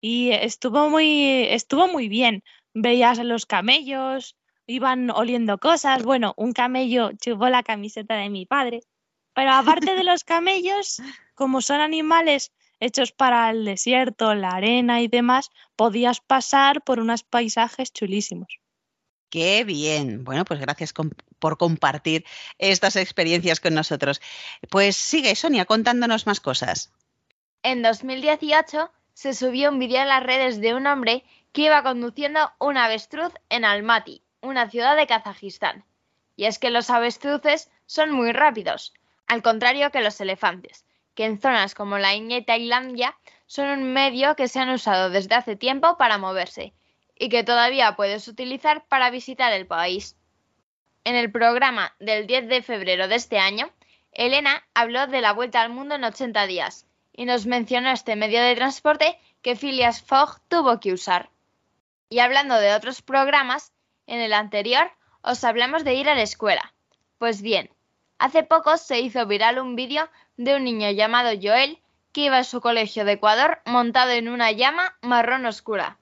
Y 0.00 0.30
estuvo 0.30 0.88
muy, 0.88 1.48
estuvo 1.50 1.86
muy 1.86 2.08
bien. 2.08 2.44
Veías 2.72 3.18
a 3.18 3.24
los 3.24 3.44
camellos, 3.44 4.38
iban 4.66 5.10
oliendo 5.10 5.58
cosas. 5.58 6.02
Bueno, 6.02 6.32
un 6.38 6.54
camello 6.54 7.10
chupó 7.20 7.50
la 7.50 7.62
camiseta 7.62 8.14
de 8.14 8.30
mi 8.30 8.46
padre. 8.46 8.80
Pero 9.40 9.52
aparte 9.52 9.94
de 9.94 10.04
los 10.04 10.22
camellos, 10.22 11.00
como 11.34 11.62
son 11.62 11.80
animales 11.80 12.52
hechos 12.78 13.10
para 13.10 13.48
el 13.48 13.64
desierto, 13.64 14.34
la 14.34 14.50
arena 14.50 15.00
y 15.00 15.08
demás, 15.08 15.50
podías 15.76 16.20
pasar 16.20 16.82
por 16.82 17.00
unos 17.00 17.22
paisajes 17.22 17.90
chulísimos. 17.90 18.58
Qué 19.30 19.64
bien. 19.64 20.24
Bueno, 20.24 20.44
pues 20.44 20.60
gracias 20.60 20.92
com- 20.92 21.12
por 21.38 21.56
compartir 21.56 22.26
estas 22.58 22.96
experiencias 22.96 23.60
con 23.60 23.72
nosotros. 23.72 24.20
Pues 24.68 24.94
sigue, 24.94 25.34
Sonia, 25.34 25.64
contándonos 25.64 26.26
más 26.26 26.40
cosas. 26.40 26.92
En 27.62 27.80
2018 27.80 28.90
se 29.14 29.32
subió 29.32 29.70
un 29.70 29.78
vídeo 29.78 30.02
en 30.02 30.08
las 30.08 30.22
redes 30.22 30.60
de 30.60 30.74
un 30.74 30.86
hombre 30.86 31.24
que 31.52 31.62
iba 31.62 31.82
conduciendo 31.82 32.52
un 32.58 32.76
avestruz 32.76 33.32
en 33.48 33.64
Almaty, 33.64 34.20
una 34.42 34.68
ciudad 34.68 34.98
de 34.98 35.06
Kazajistán. 35.06 35.86
Y 36.36 36.44
es 36.44 36.58
que 36.58 36.68
los 36.68 36.90
avestruces 36.90 37.70
son 37.86 38.10
muy 38.10 38.32
rápidos, 38.32 38.92
al 39.30 39.42
contrario 39.42 39.92
que 39.92 40.00
los 40.00 40.20
elefantes, 40.20 40.84
que 41.14 41.24
en 41.24 41.40
zonas 41.40 41.76
como 41.76 41.98
la 41.98 42.16
India 42.16 42.38
y 42.38 42.44
Tailandia 42.44 43.16
son 43.46 43.68
un 43.68 43.92
medio 43.92 44.34
que 44.34 44.48
se 44.48 44.58
han 44.58 44.70
usado 44.70 45.08
desde 45.08 45.36
hace 45.36 45.54
tiempo 45.54 45.96
para 45.96 46.18
moverse 46.18 46.74
y 47.16 47.28
que 47.28 47.44
todavía 47.44 47.94
puedes 47.94 48.26
utilizar 48.26 48.84
para 48.88 49.08
visitar 49.08 49.52
el 49.52 49.68
país. 49.68 50.16
En 51.04 51.14
el 51.14 51.30
programa 51.30 51.94
del 52.00 52.26
10 52.26 52.48
de 52.48 52.60
febrero 52.60 53.06
de 53.06 53.14
este 53.14 53.38
año, 53.38 53.70
Elena 54.10 54.64
habló 54.74 55.06
de 55.06 55.20
la 55.20 55.32
vuelta 55.32 55.62
al 55.62 55.70
mundo 55.70 55.94
en 55.94 56.02
80 56.02 56.48
días 56.48 56.88
y 57.12 57.24
nos 57.24 57.46
mencionó 57.46 57.92
este 57.92 58.16
medio 58.16 58.42
de 58.42 58.56
transporte 58.56 59.16
que 59.42 59.54
Phileas 59.54 60.02
Fogg 60.02 60.40
tuvo 60.48 60.80
que 60.80 60.92
usar. 60.92 61.30
Y 62.08 62.18
hablando 62.18 62.56
de 62.56 62.74
otros 62.74 63.00
programas, 63.00 63.70
en 64.08 64.18
el 64.18 64.32
anterior 64.32 64.90
os 65.22 65.44
hablamos 65.44 65.84
de 65.84 65.94
ir 65.94 66.08
a 66.08 66.16
la 66.16 66.22
escuela. 66.22 66.74
Pues 67.18 67.42
bien, 67.42 67.70
hace 68.20 68.44
poco 68.44 68.76
se 68.76 69.00
hizo 69.00 69.26
viral 69.26 69.58
un 69.58 69.74
vídeo 69.74 70.08
de 70.36 70.54
un 70.54 70.64
niño 70.64 70.90
llamado 70.90 71.30
Joel 71.42 71.78
que 72.12 72.26
iba 72.26 72.38
a 72.38 72.44
su 72.44 72.60
colegio 72.60 73.04
de 73.04 73.12
Ecuador 73.12 73.60
montado 73.64 74.10
en 74.10 74.28
una 74.28 74.52
llama 74.52 74.94
marrón 75.00 75.46
oscura. 75.46 75.96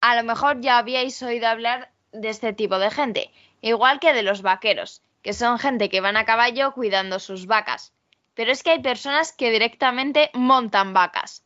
A 0.00 0.16
lo 0.16 0.24
mejor 0.24 0.60
ya 0.60 0.78
habíais 0.78 1.22
oído 1.22 1.46
hablar 1.46 1.90
de 2.12 2.28
este 2.28 2.52
tipo 2.52 2.78
de 2.78 2.90
gente, 2.90 3.30
igual 3.60 4.00
que 4.00 4.12
de 4.12 4.22
los 4.22 4.42
vaqueros, 4.42 5.00
que 5.22 5.32
son 5.32 5.58
gente 5.58 5.88
que 5.88 6.00
van 6.00 6.16
a 6.16 6.24
caballo 6.24 6.72
cuidando 6.72 7.20
sus 7.20 7.46
vacas. 7.46 7.92
Pero 8.34 8.50
es 8.50 8.62
que 8.62 8.70
hay 8.70 8.80
personas 8.80 9.32
que 9.32 9.50
directamente 9.50 10.30
montan 10.34 10.92
vacas. 10.92 11.44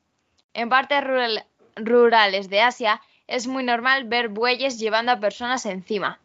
En 0.55 0.69
partes 0.69 1.03
rural- 1.05 1.47
rurales 1.77 2.49
de 2.49 2.63
Asia 2.63 3.01
es 3.27 3.47
muy 3.47 3.63
normal 3.63 4.05
ver 4.05 4.29
bueyes 4.29 4.79
llevando 4.79 5.13
a 5.13 5.21
personas 5.21 5.67
encima. 5.67 6.19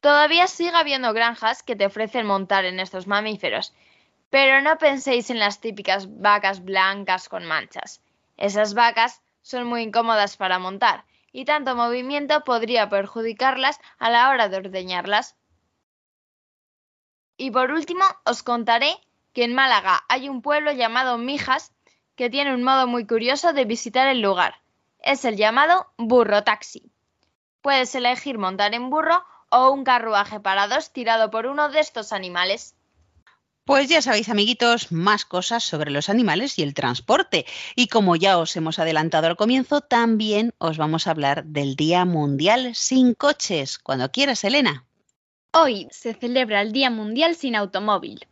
Todavía 0.00 0.46
sigue 0.46 0.76
habiendo 0.76 1.12
granjas 1.12 1.62
que 1.62 1.74
te 1.74 1.86
ofrecen 1.86 2.26
montar 2.26 2.64
en 2.64 2.78
estos 2.78 3.06
mamíferos, 3.06 3.74
pero 4.30 4.62
no 4.62 4.78
penséis 4.78 5.30
en 5.30 5.38
las 5.38 5.60
típicas 5.60 6.20
vacas 6.20 6.64
blancas 6.64 7.28
con 7.28 7.44
manchas. 7.44 8.00
Esas 8.36 8.74
vacas 8.74 9.22
son 9.42 9.66
muy 9.66 9.82
incómodas 9.82 10.36
para 10.36 10.58
montar 10.58 11.04
y 11.32 11.44
tanto 11.44 11.74
movimiento 11.74 12.44
podría 12.44 12.88
perjudicarlas 12.88 13.80
a 13.98 14.10
la 14.10 14.30
hora 14.30 14.48
de 14.48 14.58
ordeñarlas. 14.58 15.36
Y 17.36 17.50
por 17.50 17.70
último, 17.72 18.04
os 18.24 18.42
contaré 18.42 18.94
que 19.32 19.44
en 19.44 19.54
Málaga 19.54 20.04
hay 20.08 20.28
un 20.28 20.42
pueblo 20.42 20.72
llamado 20.72 21.18
Mijas 21.18 21.72
que 22.16 22.30
tiene 22.30 22.54
un 22.54 22.64
modo 22.64 22.86
muy 22.86 23.06
curioso 23.06 23.52
de 23.52 23.64
visitar 23.64 24.08
el 24.08 24.20
lugar. 24.20 24.60
Es 25.00 25.24
el 25.24 25.36
llamado 25.36 25.86
burro 25.96 26.42
taxi. 26.42 26.90
Puedes 27.62 27.94
elegir 27.94 28.38
montar 28.38 28.74
en 28.74 28.90
burro 28.90 29.24
o 29.50 29.70
un 29.70 29.84
carruaje 29.84 30.40
para 30.40 30.68
dos 30.68 30.92
tirado 30.92 31.30
por 31.30 31.46
uno 31.46 31.68
de 31.68 31.80
estos 31.80 32.12
animales. 32.12 32.74
Pues 33.68 33.90
ya 33.90 34.00
sabéis, 34.00 34.30
amiguitos, 34.30 34.92
más 34.92 35.26
cosas 35.26 35.62
sobre 35.62 35.90
los 35.90 36.08
animales 36.08 36.58
y 36.58 36.62
el 36.62 36.72
transporte. 36.72 37.44
Y 37.76 37.88
como 37.88 38.16
ya 38.16 38.38
os 38.38 38.56
hemos 38.56 38.78
adelantado 38.78 39.26
al 39.26 39.36
comienzo, 39.36 39.82
también 39.82 40.54
os 40.56 40.78
vamos 40.78 41.06
a 41.06 41.10
hablar 41.10 41.44
del 41.44 41.76
Día 41.76 42.06
Mundial 42.06 42.74
sin 42.74 43.12
coches. 43.12 43.78
Cuando 43.78 44.10
quieras, 44.10 44.42
Elena. 44.44 44.86
Hoy 45.52 45.86
se 45.90 46.14
celebra 46.14 46.62
el 46.62 46.72
Día 46.72 46.88
Mundial 46.88 47.34
sin 47.34 47.56
Automóvil. 47.56 48.26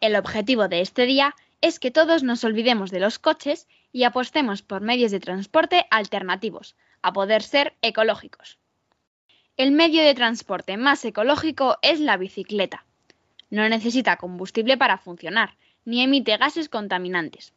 El 0.00 0.16
objetivo 0.16 0.68
de 0.68 0.80
este 0.80 1.04
día 1.04 1.34
es 1.60 1.78
que 1.78 1.90
todos 1.90 2.22
nos 2.22 2.42
olvidemos 2.42 2.90
de 2.90 3.00
los 3.00 3.18
coches 3.18 3.68
y 3.92 4.04
apostemos 4.04 4.62
por 4.62 4.80
medios 4.80 5.10
de 5.10 5.20
transporte 5.20 5.86
alternativos, 5.90 6.76
a 7.02 7.12
poder 7.12 7.42
ser 7.42 7.76
ecológicos. 7.82 8.58
El 9.58 9.70
medio 9.70 10.02
de 10.02 10.14
transporte 10.14 10.78
más 10.78 11.04
ecológico 11.04 11.76
es 11.82 12.00
la 12.00 12.16
bicicleta. 12.16 12.86
No 13.50 13.68
necesita 13.68 14.16
combustible 14.16 14.78
para 14.78 14.96
funcionar, 14.96 15.56
ni 15.84 16.02
emite 16.02 16.38
gases 16.38 16.70
contaminantes. 16.70 17.52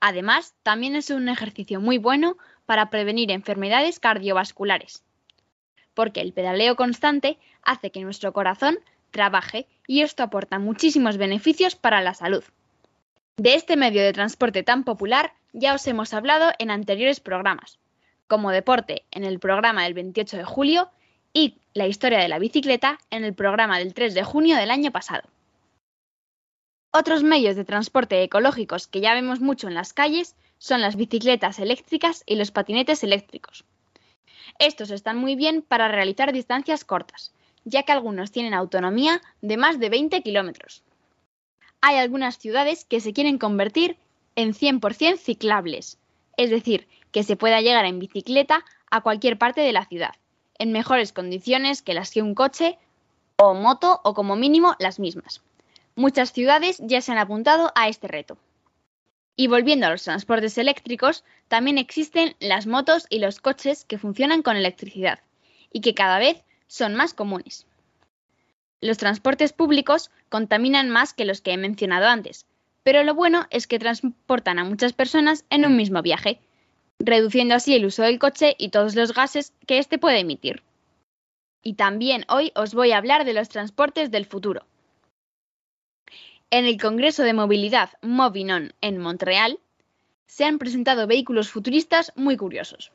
Además, 0.00 0.54
también 0.64 0.96
es 0.96 1.10
un 1.10 1.28
ejercicio 1.28 1.80
muy 1.80 1.98
bueno 1.98 2.36
para 2.66 2.90
prevenir 2.90 3.30
enfermedades 3.30 4.00
cardiovasculares, 4.00 5.04
porque 5.94 6.20
el 6.20 6.32
pedaleo 6.32 6.74
constante 6.74 7.38
hace 7.62 7.92
que 7.92 8.02
nuestro 8.02 8.32
corazón 8.32 8.80
trabaje 9.12 9.68
y 9.86 10.02
esto 10.02 10.24
aporta 10.24 10.58
muchísimos 10.58 11.16
beneficios 11.16 11.76
para 11.76 12.00
la 12.00 12.14
salud. 12.14 12.42
De 13.36 13.54
este 13.54 13.76
medio 13.76 14.02
de 14.02 14.12
transporte 14.12 14.64
tan 14.64 14.82
popular 14.82 15.32
ya 15.52 15.74
os 15.74 15.86
hemos 15.86 16.12
hablado 16.12 16.50
en 16.58 16.72
anteriores 16.72 17.20
programas, 17.20 17.78
como 18.26 18.50
deporte 18.50 19.04
en 19.12 19.22
el 19.22 19.38
programa 19.38 19.84
del 19.84 19.94
28 19.94 20.38
de 20.38 20.44
julio 20.44 20.90
y 21.34 21.58
la 21.74 21.86
historia 21.88 22.20
de 22.20 22.28
la 22.28 22.38
bicicleta 22.38 22.98
en 23.10 23.24
el 23.24 23.34
programa 23.34 23.78
del 23.78 23.92
3 23.92 24.14
de 24.14 24.22
junio 24.22 24.56
del 24.56 24.70
año 24.70 24.92
pasado. 24.92 25.28
Otros 26.92 27.24
medios 27.24 27.56
de 27.56 27.64
transporte 27.64 28.22
ecológicos 28.22 28.86
que 28.86 29.00
ya 29.00 29.14
vemos 29.14 29.40
mucho 29.40 29.66
en 29.66 29.74
las 29.74 29.92
calles 29.92 30.36
son 30.58 30.80
las 30.80 30.94
bicicletas 30.94 31.58
eléctricas 31.58 32.22
y 32.24 32.36
los 32.36 32.52
patinetes 32.52 33.02
eléctricos. 33.02 33.64
Estos 34.60 34.90
están 34.90 35.18
muy 35.18 35.34
bien 35.34 35.62
para 35.62 35.88
realizar 35.88 36.32
distancias 36.32 36.84
cortas, 36.84 37.34
ya 37.64 37.82
que 37.82 37.90
algunos 37.90 38.30
tienen 38.30 38.54
autonomía 38.54 39.20
de 39.42 39.56
más 39.56 39.80
de 39.80 39.88
20 39.88 40.22
kilómetros. 40.22 40.84
Hay 41.80 41.96
algunas 41.96 42.38
ciudades 42.38 42.84
que 42.84 43.00
se 43.00 43.12
quieren 43.12 43.38
convertir 43.38 43.96
en 44.36 44.54
100% 44.54 45.18
ciclables, 45.18 45.98
es 46.36 46.50
decir, 46.50 46.86
que 47.10 47.24
se 47.24 47.36
pueda 47.36 47.60
llegar 47.60 47.86
en 47.86 47.98
bicicleta 47.98 48.64
a 48.90 49.00
cualquier 49.00 49.36
parte 49.36 49.60
de 49.60 49.72
la 49.72 49.84
ciudad, 49.86 50.14
en 50.58 50.72
mejores 50.72 51.12
condiciones 51.12 51.82
que 51.82 51.94
las 51.94 52.10
que 52.10 52.22
un 52.22 52.34
coche 52.34 52.78
o 53.36 53.54
moto 53.54 54.00
o 54.04 54.14
como 54.14 54.36
mínimo 54.36 54.76
las 54.78 54.98
mismas. 54.98 55.42
Muchas 55.96 56.32
ciudades 56.32 56.78
ya 56.80 57.00
se 57.00 57.12
han 57.12 57.18
apuntado 57.18 57.72
a 57.74 57.88
este 57.88 58.08
reto. 58.08 58.38
Y 59.36 59.48
volviendo 59.48 59.86
a 59.86 59.90
los 59.90 60.04
transportes 60.04 60.58
eléctricos, 60.58 61.24
también 61.48 61.78
existen 61.78 62.36
las 62.38 62.66
motos 62.66 63.06
y 63.10 63.18
los 63.18 63.40
coches 63.40 63.84
que 63.84 63.98
funcionan 63.98 64.42
con 64.42 64.56
electricidad 64.56 65.20
y 65.72 65.80
que 65.80 65.94
cada 65.94 66.18
vez 66.18 66.44
son 66.68 66.94
más 66.94 67.14
comunes. 67.14 67.66
Los 68.80 68.98
transportes 68.98 69.52
públicos 69.52 70.10
contaminan 70.28 70.90
más 70.90 71.14
que 71.14 71.24
los 71.24 71.40
que 71.40 71.52
he 71.52 71.56
mencionado 71.56 72.06
antes, 72.06 72.46
pero 72.82 73.02
lo 73.02 73.14
bueno 73.14 73.46
es 73.50 73.66
que 73.66 73.78
transportan 73.78 74.58
a 74.58 74.64
muchas 74.64 74.92
personas 74.92 75.44
en 75.50 75.64
un 75.64 75.76
mismo 75.76 76.02
viaje, 76.02 76.38
reduciendo 76.98 77.54
así 77.54 77.74
el 77.74 77.86
uso 77.86 78.02
del 78.02 78.18
coche 78.18 78.54
y 78.58 78.70
todos 78.70 78.94
los 78.94 79.14
gases 79.14 79.52
que 79.66 79.78
éste 79.78 79.98
puede 79.98 80.20
emitir. 80.20 80.62
Y 81.62 81.74
también 81.74 82.24
hoy 82.28 82.52
os 82.54 82.74
voy 82.74 82.92
a 82.92 82.98
hablar 82.98 83.24
de 83.24 83.34
los 83.34 83.48
transportes 83.48 84.10
del 84.10 84.26
futuro. 84.26 84.66
En 86.50 86.66
el 86.66 86.80
Congreso 86.80 87.22
de 87.22 87.32
Movilidad 87.32 87.90
Movinon 88.02 88.74
en 88.80 88.98
Montreal 88.98 89.58
se 90.26 90.44
han 90.44 90.58
presentado 90.58 91.06
vehículos 91.06 91.50
futuristas 91.50 92.12
muy 92.16 92.36
curiosos. 92.36 92.92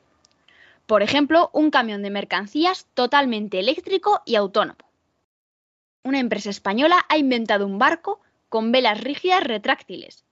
Por 0.86 1.02
ejemplo, 1.02 1.50
un 1.52 1.70
camión 1.70 2.02
de 2.02 2.10
mercancías 2.10 2.86
totalmente 2.94 3.58
eléctrico 3.58 4.22
y 4.24 4.36
autónomo. 4.36 4.78
Una 6.02 6.18
empresa 6.18 6.50
española 6.50 7.04
ha 7.08 7.18
inventado 7.18 7.66
un 7.66 7.78
barco 7.78 8.20
con 8.48 8.72
velas 8.72 9.00
rígidas 9.00 9.44
retráctiles, 9.44 10.24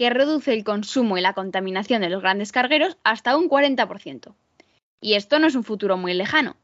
que 0.00 0.08
reduce 0.08 0.54
el 0.54 0.64
consumo 0.64 1.18
y 1.18 1.20
la 1.20 1.34
contaminación 1.34 2.00
de 2.00 2.08
los 2.08 2.22
grandes 2.22 2.52
cargueros 2.52 2.96
hasta 3.04 3.36
un 3.36 3.50
40%. 3.50 4.32
Y 4.98 5.12
esto 5.12 5.38
no 5.38 5.46
es 5.46 5.54
un 5.54 5.62
futuro 5.62 5.98
muy 5.98 6.14
lejano. 6.14 6.56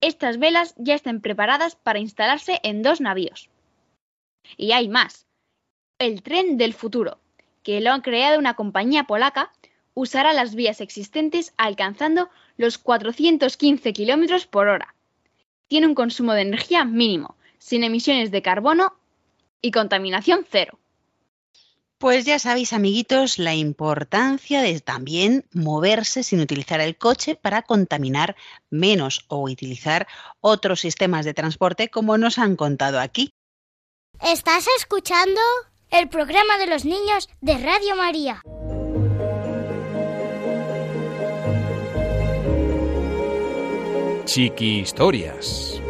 Estas 0.00 0.38
velas 0.38 0.72
ya 0.78 0.94
están 0.94 1.20
preparadas 1.20 1.74
para 1.74 1.98
instalarse 1.98 2.60
en 2.62 2.84
dos 2.84 3.00
navíos. 3.00 3.50
Y 4.56 4.70
hay 4.70 4.88
más. 4.88 5.26
El 5.98 6.22
tren 6.22 6.58
del 6.58 6.74
futuro, 6.74 7.18
que 7.64 7.80
lo 7.80 7.92
ha 7.92 8.02
creado 8.02 8.38
una 8.38 8.54
compañía 8.54 9.02
polaca 9.02 9.50
usará 9.94 10.32
las 10.32 10.54
vías 10.54 10.80
existentes 10.80 11.54
alcanzando 11.56 12.30
los 12.56 12.78
415 12.78 13.92
kilómetros 13.94 14.46
por 14.46 14.68
hora. 14.68 14.94
Tiene 15.66 15.88
un 15.88 15.96
consumo 15.96 16.34
de 16.34 16.42
energía 16.42 16.84
mínimo, 16.84 17.34
sin 17.58 17.82
emisiones 17.82 18.30
de 18.30 18.42
carbono 18.42 18.94
y 19.60 19.72
contaminación 19.72 20.46
cero. 20.48 20.78
Pues 21.98 22.26
ya 22.26 22.38
sabéis, 22.38 22.74
amiguitos, 22.74 23.38
la 23.38 23.54
importancia 23.54 24.60
de 24.60 24.80
también 24.80 25.46
moverse 25.52 26.22
sin 26.22 26.40
utilizar 26.40 26.80
el 26.80 26.98
coche 26.98 27.36
para 27.36 27.62
contaminar 27.62 28.36
menos 28.68 29.24
o 29.28 29.40
utilizar 29.40 30.06
otros 30.40 30.80
sistemas 30.80 31.24
de 31.24 31.32
transporte 31.32 31.88
como 31.88 32.18
nos 32.18 32.38
han 32.38 32.56
contado 32.56 33.00
aquí. 33.00 33.32
¿Estás 34.20 34.66
escuchando? 34.78 35.40
El 35.90 36.08
programa 36.08 36.58
de 36.58 36.66
los 36.66 36.84
niños 36.84 37.30
de 37.40 37.56
Radio 37.58 37.96
María. 37.96 38.42
Chiqui 44.26 44.80
Historias. 44.80 45.80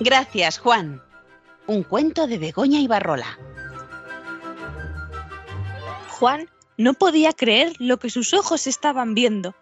Gracias, 0.00 0.58
Juan. 0.58 1.02
Un 1.66 1.82
cuento 1.82 2.26
de 2.28 2.38
Begoña 2.38 2.78
Ibarrola. 2.78 3.38
Juan 6.10 6.48
no 6.76 6.94
podía 6.94 7.32
creer 7.32 7.72
lo 7.80 7.98
que 7.98 8.08
sus 8.08 8.32
ojos 8.32 8.68
estaban 8.68 9.14
viendo. 9.14 9.56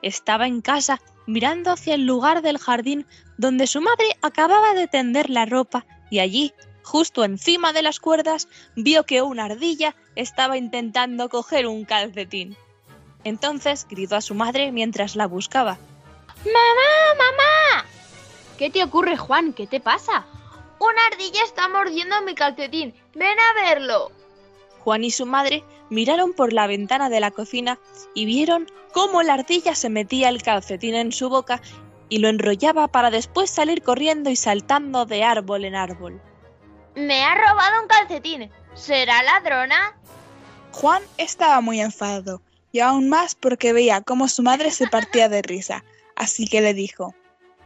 Estaba 0.00 0.46
en 0.46 0.62
casa 0.62 1.00
mirando 1.26 1.70
hacia 1.70 1.94
el 1.94 2.06
lugar 2.06 2.40
del 2.40 2.58
jardín 2.58 3.06
donde 3.36 3.66
su 3.66 3.82
madre 3.82 4.06
acababa 4.22 4.72
de 4.72 4.88
tender 4.88 5.28
la 5.28 5.44
ropa 5.44 5.84
y 6.10 6.20
allí, 6.20 6.54
justo 6.82 7.22
encima 7.24 7.72
de 7.72 7.82
las 7.82 8.00
cuerdas, 8.00 8.48
vio 8.74 9.04
que 9.04 9.20
una 9.20 9.44
ardilla 9.44 9.94
estaba 10.16 10.56
intentando 10.56 11.28
coger 11.28 11.66
un 11.66 11.84
calcetín. 11.84 12.56
Entonces 13.24 13.86
gritó 13.88 14.16
a 14.16 14.20
su 14.22 14.34
madre 14.34 14.72
mientras 14.72 15.16
la 15.16 15.26
buscaba. 15.26 15.78
¡Mamá, 16.44 17.14
mamá! 17.18 17.91
¿Qué 18.62 18.70
te 18.70 18.84
ocurre, 18.84 19.16
Juan? 19.16 19.54
¿Qué 19.54 19.66
te 19.66 19.80
pasa? 19.80 20.24
Una 20.78 21.06
ardilla 21.10 21.42
está 21.42 21.68
mordiendo 21.68 22.22
mi 22.22 22.36
calcetín. 22.36 22.94
Ven 23.12 23.36
a 23.36 23.60
verlo. 23.60 24.12
Juan 24.78 25.02
y 25.02 25.10
su 25.10 25.26
madre 25.26 25.64
miraron 25.90 26.32
por 26.32 26.52
la 26.52 26.68
ventana 26.68 27.08
de 27.08 27.18
la 27.18 27.32
cocina 27.32 27.80
y 28.14 28.24
vieron 28.24 28.70
cómo 28.92 29.24
la 29.24 29.34
ardilla 29.34 29.74
se 29.74 29.90
metía 29.90 30.28
el 30.28 30.44
calcetín 30.44 30.94
en 30.94 31.10
su 31.10 31.28
boca 31.28 31.60
y 32.08 32.18
lo 32.18 32.28
enrollaba 32.28 32.86
para 32.86 33.10
después 33.10 33.50
salir 33.50 33.82
corriendo 33.82 34.30
y 34.30 34.36
saltando 34.36 35.06
de 35.06 35.24
árbol 35.24 35.64
en 35.64 35.74
árbol. 35.74 36.22
Me 36.94 37.24
ha 37.24 37.34
robado 37.34 37.82
un 37.82 37.88
calcetín. 37.88 38.48
¿Será 38.74 39.24
ladrona? 39.24 39.98
Juan 40.70 41.02
estaba 41.18 41.60
muy 41.62 41.80
enfadado, 41.80 42.40
y 42.70 42.78
aún 42.78 43.08
más 43.08 43.34
porque 43.34 43.72
veía 43.72 44.02
cómo 44.02 44.28
su 44.28 44.44
madre 44.44 44.70
se 44.70 44.86
partía 44.86 45.28
de 45.28 45.42
risa, 45.42 45.82
así 46.14 46.46
que 46.46 46.60
le 46.60 46.74
dijo, 46.74 47.12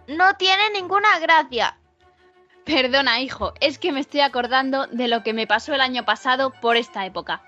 No 0.08 0.36
tiene 0.36 0.70
ninguna 0.70 1.18
gracia. 1.18 1.76
Perdona, 2.64 3.20
hijo, 3.20 3.54
es 3.60 3.78
que 3.78 3.90
me 3.90 3.98
estoy 3.98 4.20
acordando 4.20 4.86
de 4.86 5.08
lo 5.08 5.24
que 5.24 5.32
me 5.32 5.48
pasó 5.48 5.74
el 5.74 5.80
año 5.80 6.04
pasado 6.04 6.52
por 6.52 6.76
esta 6.76 7.04
época. 7.06 7.42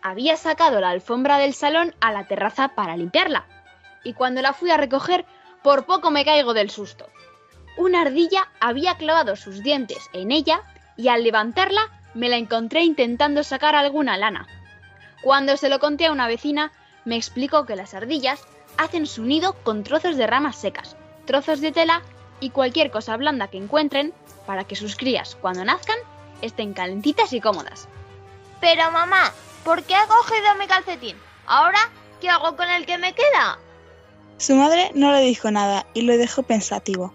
Había 0.00 0.36
sacado 0.36 0.80
la 0.80 0.90
alfombra 0.90 1.38
del 1.38 1.54
salón 1.54 1.92
a 2.00 2.12
la 2.12 2.28
terraza 2.28 2.68
para 2.68 2.96
limpiarla, 2.96 3.46
y 4.04 4.12
cuando 4.12 4.42
la 4.42 4.52
fui 4.52 4.70
a 4.70 4.76
recoger, 4.76 5.24
por 5.62 5.86
poco 5.86 6.12
me 6.12 6.24
caigo 6.24 6.54
del 6.54 6.70
susto. 6.70 7.08
Una 7.76 8.02
ardilla 8.02 8.48
había 8.60 8.96
clavado 8.96 9.34
sus 9.34 9.62
dientes 9.64 10.08
en 10.12 10.30
ella 10.30 10.60
y 10.96 11.08
al 11.08 11.24
levantarla 11.24 11.90
me 12.14 12.28
la 12.28 12.36
encontré 12.36 12.84
intentando 12.84 13.42
sacar 13.42 13.74
alguna 13.74 14.16
lana. 14.16 14.46
Cuando 15.20 15.56
se 15.56 15.68
lo 15.68 15.80
conté 15.80 16.06
a 16.06 16.12
una 16.12 16.28
vecina, 16.28 16.70
me 17.04 17.16
explicó 17.16 17.66
que 17.66 17.74
las 17.74 17.92
ardillas 17.92 18.46
hacen 18.76 19.06
su 19.06 19.24
nido 19.24 19.54
con 19.64 19.82
trozos 19.82 20.16
de 20.16 20.26
ramas 20.28 20.56
secas, 20.56 20.96
trozos 21.24 21.60
de 21.60 21.72
tela 21.72 22.02
y 22.40 22.50
cualquier 22.50 22.90
cosa 22.90 23.16
blanda 23.16 23.48
que 23.48 23.58
encuentren 23.58 24.12
para 24.46 24.64
que 24.64 24.76
sus 24.76 24.96
crías, 24.96 25.36
cuando 25.40 25.64
nazcan, 25.64 25.96
estén 26.42 26.74
calentitas 26.74 27.32
y 27.32 27.40
cómodas. 27.40 27.88
Pero 28.60 28.90
mamá, 28.90 29.32
¿por 29.64 29.82
qué 29.82 29.94
ha 29.94 30.06
cogido 30.06 30.54
mi 30.58 30.66
calcetín? 30.66 31.16
Ahora, 31.46 31.90
¿qué 32.20 32.28
hago 32.28 32.56
con 32.56 32.68
el 32.68 32.86
que 32.86 32.98
me 32.98 33.14
queda? 33.14 33.58
Su 34.38 34.54
madre 34.54 34.90
no 34.94 35.12
le 35.12 35.20
dijo 35.20 35.50
nada 35.50 35.86
y 35.94 36.02
lo 36.02 36.16
dejó 36.16 36.42
pensativo. 36.42 37.12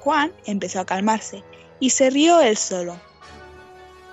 Juan 0.00 0.32
empezó 0.46 0.80
a 0.80 0.86
calmarse 0.86 1.44
y 1.80 1.90
se 1.90 2.10
rió 2.10 2.40
él 2.40 2.56
solo. 2.56 2.98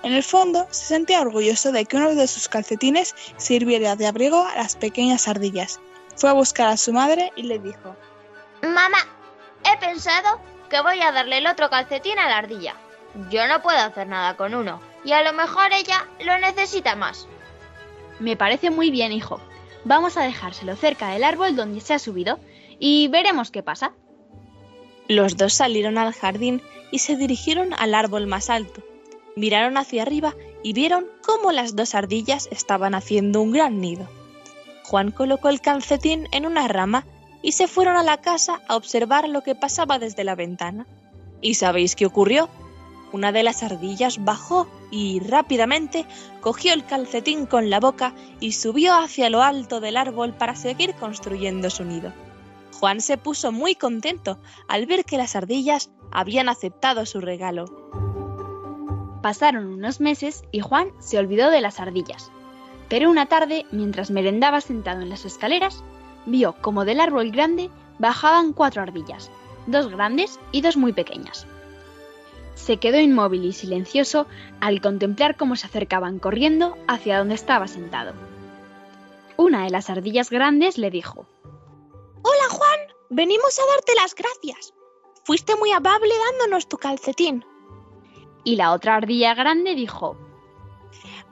En 0.02 0.12
el 0.12 0.22
fondo 0.22 0.66
se 0.70 0.86
sentía 0.86 1.22
orgulloso 1.22 1.72
de 1.72 1.86
que 1.86 1.96
uno 1.96 2.14
de 2.14 2.26
sus 2.26 2.48
calcetines 2.48 3.14
sirviera 3.38 3.96
de 3.96 4.06
abrigo 4.06 4.46
a 4.46 4.56
las 4.56 4.76
pequeñas 4.76 5.28
ardillas. 5.28 5.80
Fue 6.16 6.28
a 6.28 6.34
buscar 6.34 6.68
a 6.68 6.76
su 6.76 6.92
madre 6.92 7.32
y 7.36 7.44
le 7.44 7.58
dijo, 7.58 7.96
Mamá, 8.62 8.98
he 9.64 9.76
pensado 9.78 10.40
que 10.68 10.80
voy 10.80 11.00
a 11.00 11.12
darle 11.12 11.38
el 11.38 11.46
otro 11.46 11.70
calcetín 11.70 12.18
a 12.18 12.28
la 12.28 12.38
ardilla. 12.38 12.74
Yo 13.30 13.46
no 13.46 13.62
puedo 13.62 13.78
hacer 13.78 14.08
nada 14.08 14.36
con 14.36 14.54
uno, 14.54 14.80
y 15.04 15.12
a 15.12 15.22
lo 15.22 15.32
mejor 15.32 15.72
ella 15.72 16.06
lo 16.20 16.38
necesita 16.38 16.96
más. 16.96 17.28
Me 18.18 18.36
parece 18.36 18.70
muy 18.70 18.90
bien, 18.90 19.12
hijo. 19.12 19.40
Vamos 19.84 20.16
a 20.16 20.22
dejárselo 20.22 20.76
cerca 20.76 21.10
del 21.10 21.24
árbol 21.24 21.56
donde 21.56 21.80
se 21.80 21.94
ha 21.94 21.98
subido 21.98 22.38
y 22.78 23.08
veremos 23.08 23.50
qué 23.50 23.62
pasa. 23.62 23.92
Los 25.08 25.36
dos 25.36 25.52
salieron 25.52 25.98
al 25.98 26.14
jardín 26.14 26.62
y 26.90 27.00
se 27.00 27.16
dirigieron 27.16 27.74
al 27.74 27.94
árbol 27.94 28.26
más 28.26 28.48
alto. 28.48 28.82
Miraron 29.36 29.76
hacia 29.76 30.02
arriba 30.02 30.34
y 30.62 30.72
vieron 30.72 31.06
cómo 31.22 31.52
las 31.52 31.76
dos 31.76 31.94
ardillas 31.94 32.48
estaban 32.50 32.94
haciendo 32.94 33.42
un 33.42 33.52
gran 33.52 33.80
nido. 33.80 34.08
Juan 34.84 35.10
colocó 35.10 35.48
el 35.50 35.60
calcetín 35.60 36.28
en 36.30 36.46
una 36.46 36.66
rama 36.68 37.04
y 37.44 37.52
se 37.52 37.68
fueron 37.68 37.96
a 37.96 38.02
la 38.02 38.22
casa 38.22 38.62
a 38.68 38.74
observar 38.74 39.28
lo 39.28 39.42
que 39.42 39.54
pasaba 39.54 39.98
desde 39.98 40.24
la 40.24 40.34
ventana. 40.34 40.86
¿Y 41.42 41.54
sabéis 41.54 41.94
qué 41.94 42.06
ocurrió? 42.06 42.48
Una 43.12 43.32
de 43.32 43.42
las 43.42 43.62
ardillas 43.62 44.24
bajó 44.24 44.66
y 44.90 45.20
rápidamente 45.20 46.06
cogió 46.40 46.72
el 46.72 46.86
calcetín 46.86 47.44
con 47.44 47.68
la 47.68 47.80
boca 47.80 48.14
y 48.40 48.52
subió 48.52 48.94
hacia 48.94 49.28
lo 49.28 49.42
alto 49.42 49.80
del 49.80 49.98
árbol 49.98 50.32
para 50.32 50.56
seguir 50.56 50.94
construyendo 50.94 51.68
su 51.68 51.84
nido. 51.84 52.14
Juan 52.80 53.02
se 53.02 53.18
puso 53.18 53.52
muy 53.52 53.74
contento 53.74 54.38
al 54.66 54.86
ver 54.86 55.04
que 55.04 55.18
las 55.18 55.36
ardillas 55.36 55.90
habían 56.12 56.48
aceptado 56.48 57.04
su 57.04 57.20
regalo. 57.20 57.66
Pasaron 59.22 59.66
unos 59.66 60.00
meses 60.00 60.44
y 60.50 60.60
Juan 60.60 60.88
se 60.98 61.18
olvidó 61.18 61.50
de 61.50 61.60
las 61.60 61.78
ardillas. 61.78 62.32
Pero 62.88 63.10
una 63.10 63.26
tarde, 63.26 63.66
mientras 63.70 64.10
merendaba 64.10 64.62
sentado 64.62 65.02
en 65.02 65.10
las 65.10 65.26
escaleras, 65.26 65.84
vio 66.26 66.54
como 66.60 66.84
del 66.84 67.00
árbol 67.00 67.30
grande 67.30 67.70
bajaban 67.98 68.52
cuatro 68.52 68.82
ardillas, 68.82 69.30
dos 69.66 69.88
grandes 69.88 70.40
y 70.52 70.60
dos 70.60 70.76
muy 70.76 70.92
pequeñas. 70.92 71.46
Se 72.54 72.76
quedó 72.78 73.00
inmóvil 73.00 73.44
y 73.44 73.52
silencioso 73.52 74.26
al 74.60 74.80
contemplar 74.80 75.36
cómo 75.36 75.56
se 75.56 75.66
acercaban 75.66 76.18
corriendo 76.18 76.76
hacia 76.86 77.18
donde 77.18 77.34
estaba 77.34 77.66
sentado. 77.66 78.12
Una 79.36 79.64
de 79.64 79.70
las 79.70 79.90
ardillas 79.90 80.30
grandes 80.30 80.78
le 80.78 80.90
dijo, 80.90 81.26
Hola 82.22 82.48
Juan, 82.50 82.80
venimos 83.10 83.58
a 83.58 83.66
darte 83.74 83.94
las 83.96 84.14
gracias. 84.14 84.72
Fuiste 85.24 85.56
muy 85.56 85.72
amable 85.72 86.12
dándonos 86.30 86.68
tu 86.68 86.78
calcetín. 86.78 87.44
y 88.44 88.56
la 88.56 88.72
otra 88.72 88.96
ardilla 88.96 89.34
grande 89.34 89.74
dijo, 89.74 90.16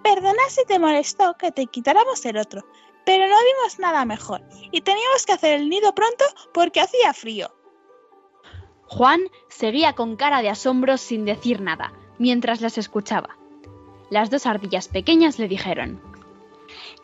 Perdona 0.03 0.43
si 0.49 0.65
te 0.65 0.79
molestó 0.79 1.35
que 1.39 1.53
te 1.53 1.67
quitáramos 1.67 2.25
el 2.25 2.39
otro, 2.39 2.65
pero 3.05 3.27
no 3.27 3.37
vimos 3.37 3.79
nada 3.79 4.05
mejor 4.05 4.43
y 4.71 4.81
teníamos 4.81 5.27
que 5.27 5.33
hacer 5.33 5.55
el 5.55 5.69
nido 5.69 5.95
pronto 5.95 6.25
porque 6.53 6.81
hacía 6.81 7.13
frío. 7.13 7.51
Juan 8.87 9.23
seguía 9.49 9.95
con 9.95 10.17
cara 10.17 10.43
de 10.43 10.51
asombro 10.51 10.99
sin 10.99 11.25
decir 11.25 11.61
nada, 11.61 11.93
mientras 12.19 12.61
las 12.61 12.77
escuchaba. 12.79 13.37
Las 14.11 14.29
dos 14.29 14.45
ardillas 14.45 14.89
pequeñas 14.89 15.39
le 15.39 15.49
dijeron, 15.49 16.03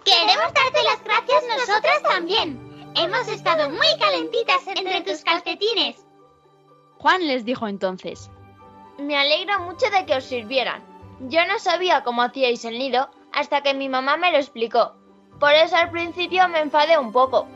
Queremos 0.04 0.52
darte 0.52 0.82
las 0.84 1.02
gracias 1.02 1.44
nosotras 1.48 2.02
también. 2.02 2.92
Hemos 2.94 3.28
estado 3.28 3.70
muy 3.70 3.86
calentitas 3.98 4.66
entre 4.66 5.00
tus 5.00 5.24
calcetines. 5.24 6.04
Juan 6.98 7.26
les 7.26 7.44
dijo 7.44 7.68
entonces, 7.68 8.30
Me 8.98 9.16
alegra 9.16 9.58
mucho 9.58 9.88
de 9.90 10.04
que 10.04 10.16
os 10.16 10.24
sirvieran. 10.24 10.84
Yo 11.20 11.46
no 11.46 11.58
sabía 11.58 12.04
cómo 12.04 12.22
hacíais 12.22 12.64
el 12.64 12.78
nido 12.78 13.08
hasta 13.32 13.62
que 13.62 13.74
mi 13.74 13.88
mamá 13.88 14.16
me 14.16 14.30
lo 14.30 14.38
explicó. 14.38 14.94
Por 15.38 15.52
eso 15.52 15.76
al 15.76 15.90
principio 15.90 16.48
me 16.48 16.60
enfadé 16.60 16.98
un 16.98 17.12
poco. 17.12 17.46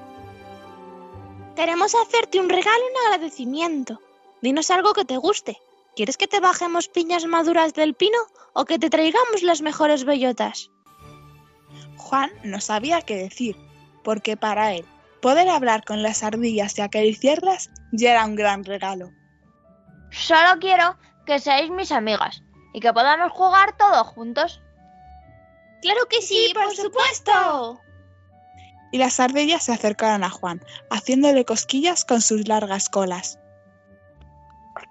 Queremos 1.56 1.94
hacerte 1.94 2.40
un 2.40 2.48
regalo 2.48 2.82
en 2.90 3.06
agradecimiento. 3.06 4.00
Dinos 4.40 4.70
algo 4.70 4.92
que 4.92 5.04
te 5.04 5.16
guste. 5.16 5.60
¿Quieres 5.94 6.16
que 6.16 6.26
te 6.26 6.40
bajemos 6.40 6.88
piñas 6.88 7.26
maduras 7.26 7.74
del 7.74 7.94
pino 7.94 8.18
o 8.54 8.64
que 8.64 8.78
te 8.78 8.88
traigamos 8.88 9.42
las 9.42 9.60
mejores 9.60 10.04
bellotas? 10.04 10.70
Juan 11.98 12.30
no 12.42 12.60
sabía 12.60 13.02
qué 13.02 13.16
decir, 13.16 13.56
porque 14.02 14.36
para 14.36 14.72
él 14.72 14.86
poder 15.20 15.48
hablar 15.48 15.84
con 15.84 16.02
las 16.02 16.22
ardillas 16.22 16.78
y 16.78 16.82
acariciarlas 16.82 17.70
ya 17.92 18.12
era 18.12 18.24
un 18.24 18.34
gran 18.34 18.64
regalo. 18.64 19.10
Solo 20.10 20.58
quiero 20.60 20.96
que 21.26 21.38
seáis 21.38 21.70
mis 21.70 21.92
amigas 21.92 22.42
y 22.72 22.80
que 22.80 22.92
podamos 22.92 23.32
jugar 23.32 23.76
todos 23.76 24.06
juntos. 24.08 24.60
¡Claro 25.82 26.06
que 26.08 26.22
sí, 26.22 26.52
por 26.54 26.74
supuesto! 26.74 27.80
Y 28.92 28.98
las 28.98 29.18
ardillas 29.18 29.64
se 29.64 29.72
acercaron 29.72 30.22
a 30.22 30.30
Juan, 30.30 30.62
haciéndole 30.90 31.44
cosquillas 31.44 32.04
con 32.04 32.20
sus 32.20 32.46
largas 32.46 32.88
colas. 32.88 33.40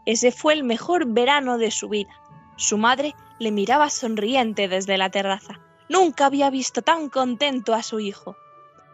Ese 0.05 0.31
fue 0.31 0.53
el 0.53 0.63
mejor 0.63 1.05
verano 1.05 1.57
de 1.57 1.71
su 1.71 1.87
vida. 1.87 2.11
Su 2.57 2.77
madre 2.77 3.15
le 3.39 3.51
miraba 3.51 3.89
sonriente 3.89 4.67
desde 4.67 4.97
la 4.97 5.09
terraza. 5.09 5.61
Nunca 5.87 6.25
había 6.25 6.49
visto 6.49 6.81
tan 6.81 7.09
contento 7.09 7.73
a 7.73 7.83
su 7.83 7.99
hijo. 7.99 8.35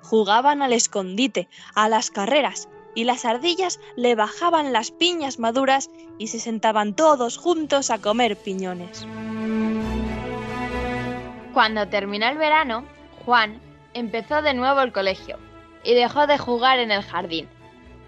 Jugaban 0.03 0.61
al 0.61 0.73
escondite, 0.73 1.49
a 1.73 1.89
las 1.89 2.11
carreras, 2.11 2.69
y 2.93 3.05
las 3.05 3.25
ardillas 3.25 3.79
le 3.95 4.15
bajaban 4.15 4.71
las 4.71 4.91
piñas 4.91 5.39
maduras 5.39 5.89
y 6.17 6.27
se 6.27 6.39
sentaban 6.39 6.95
todos 6.95 7.37
juntos 7.37 7.89
a 7.89 7.99
comer 7.99 8.37
piñones. 8.37 9.05
Cuando 11.57 11.87
terminó 11.87 12.27
el 12.27 12.37
verano, 12.37 12.85
Juan 13.25 13.59
empezó 13.95 14.43
de 14.43 14.53
nuevo 14.53 14.81
el 14.81 14.93
colegio 14.93 15.39
y 15.83 15.95
dejó 15.95 16.27
de 16.27 16.37
jugar 16.37 16.77
en 16.77 16.91
el 16.91 17.01
jardín. 17.01 17.49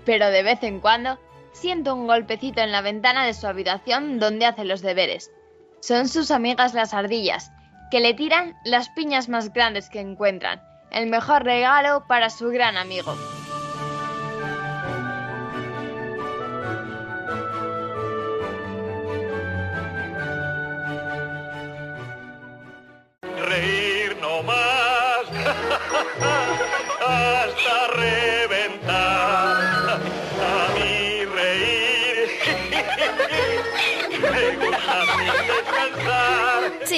Pero 0.05 0.29
de 0.29 0.43
vez 0.43 0.61
en 0.61 0.79
cuando 0.79 1.17
siento 1.51 1.95
un 1.95 2.05
golpecito 2.05 2.61
en 2.61 2.71
la 2.71 2.81
ventana 2.81 3.25
de 3.25 3.33
su 3.33 3.47
habitación 3.47 4.19
donde 4.19 4.45
hace 4.45 4.65
los 4.65 4.83
deberes. 4.83 5.31
Son 5.79 6.07
sus 6.07 6.29
amigas 6.29 6.75
las 6.75 6.93
ardillas, 6.93 7.51
que 7.89 8.01
le 8.01 8.13
tiran 8.13 8.55
las 8.65 8.89
piñas 8.89 9.29
más 9.29 9.51
grandes 9.51 9.89
que 9.89 9.99
encuentran, 9.99 10.61
el 10.91 11.07
mejor 11.07 11.43
regalo 11.43 12.05
para 12.07 12.29
su 12.29 12.49
gran 12.49 12.77
amigo. 12.77 13.15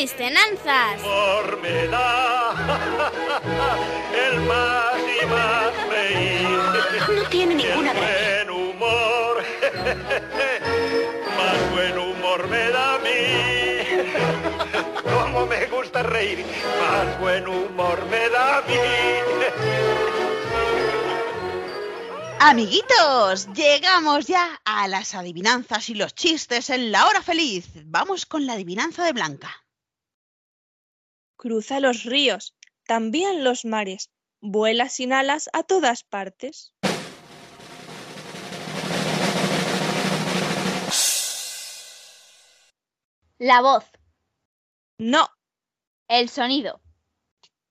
Descansar. 0.02 0.97
Chistenanzas. 0.97 1.02
Humor 1.02 1.62
me 1.62 1.88
da 1.88 2.54
el 4.28 4.39
más 4.41 4.95
y 5.22 5.26
más 5.28 5.89
reír. 5.89 6.60
No 7.16 7.24
tiene 7.30 7.56
ninguna 7.56 7.91
El 7.91 7.97
buen 7.97 8.49
humor, 8.49 9.43
más 11.38 11.72
buen 11.72 11.97
humor 11.97 12.47
me 12.47 12.72
da 12.72 12.95
a 12.95 12.99
mí. 12.99 13.10
Como 15.04 15.45
me 15.45 15.66
gusta 15.68 16.04
reír, 16.04 16.45
más 16.80 17.20
buen 17.20 17.47
humor 17.47 18.06
me 18.10 18.30
da 18.30 18.58
a 18.58 18.62
mí. 18.62 18.74
Amiguitos, 22.39 23.54
llegamos 23.54 24.26
ya 24.26 24.60
a 24.66 24.88
las 24.88 25.14
adivinanzas 25.14 25.89
y 25.89 25.93
los 25.93 26.16
chistes 26.16 26.72
en 26.72 26.91
la 26.91 27.08
hora 27.08 27.22
feliz. 27.22 27.68
Vamos 27.86 28.26
con 28.26 28.47
la 28.47 28.54
adivinanza 28.54 29.06
de 29.06 29.14
Blanca. 29.14 29.61
Cruza 31.42 31.80
los 31.80 32.04
ríos, 32.04 32.56
también 32.86 33.44
los 33.44 33.66
mares, 33.66 34.12
vuela 34.42 34.89
sin 34.89 35.12
alas 35.12 35.50
a 35.54 35.64
todas 35.64 36.04
partes. 36.04 36.76
La 43.39 43.62
voz, 43.62 43.84
No, 45.00 45.28
el 46.08 46.30
sonido, 46.30 46.80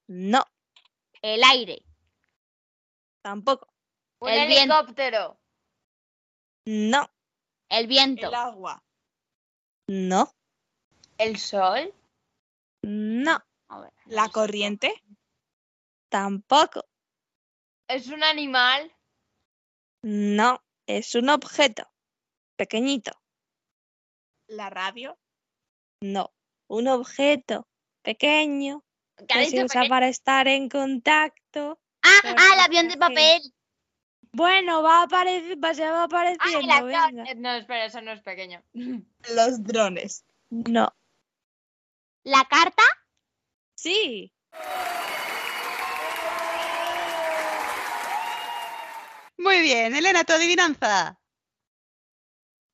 no, 0.08 0.44
el 1.22 1.44
aire, 1.44 1.84
tampoco, 3.22 3.72
Un 4.18 4.30
El 4.30 4.48
viento. 4.48 4.74
helicóptero. 4.74 5.40
no, 6.66 7.08
el 7.68 7.86
viento, 7.86 8.26
El 8.28 8.34
agua. 8.34 8.82
no, 9.86 10.34
El 11.18 11.36
sol. 11.38 11.94
no, 12.82 13.40
A 13.72 13.80
ver, 13.80 13.92
La 14.06 14.28
corriente. 14.28 14.92
tampoco, 16.08 16.84
Es 17.88 18.08
un 18.08 18.22
animal. 18.24 18.92
no, 20.02 20.62
es 20.86 21.14
un 21.14 21.28
objeto, 21.28 21.88
pequeñito, 22.56 23.12
La 24.48 24.70
radio. 24.70 25.16
no, 26.02 26.32
un 26.68 26.88
objeto 26.88 27.66
pequeño 28.02 28.82
¿Qué 29.28 29.34
ha 29.34 29.38
que 29.38 29.50
se 29.50 29.64
usa 29.64 29.82
pequeño? 29.82 29.88
para 29.90 30.08
estar 30.08 30.48
en 30.48 30.68
contacto. 30.68 31.78
Ah, 32.02 32.20
ah, 32.24 32.54
el 32.54 32.60
avión 32.60 32.88
de 32.88 32.96
papel. 32.96 33.42
Bueno, 34.32 34.82
va 34.82 35.00
a 35.00 35.02
aparecer, 35.02 35.58
va, 35.62 35.68
Ah, 36.00 36.04
apareciendo, 36.04 36.58
el 36.60 36.70
avión. 36.70 37.16
venga. 37.16 37.30
Eh, 37.30 37.34
No, 37.34 37.50
espera, 37.54 37.84
eso 37.84 38.00
no 38.00 38.12
es 38.12 38.22
pequeño. 38.22 38.62
Los 38.72 39.62
drones. 39.62 40.24
No, 40.48 40.88
La 42.24 42.44
carta, 42.46 42.82
sí, 43.80 44.30
Muy 49.38 49.60
bien, 49.62 49.94
Elena, 49.96 50.22
tu 50.24 50.34
adivinanza. 50.34 51.18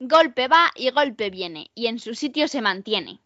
golpe 0.01 0.49
va 0.49 0.73
y 0.75 0.91
golpe 0.91 1.31
viene, 1.31 1.71
y 1.75 1.87
en 1.87 2.01
su 2.01 2.15
sitio 2.15 2.49
se 2.49 2.61
mantiene. 2.61 3.23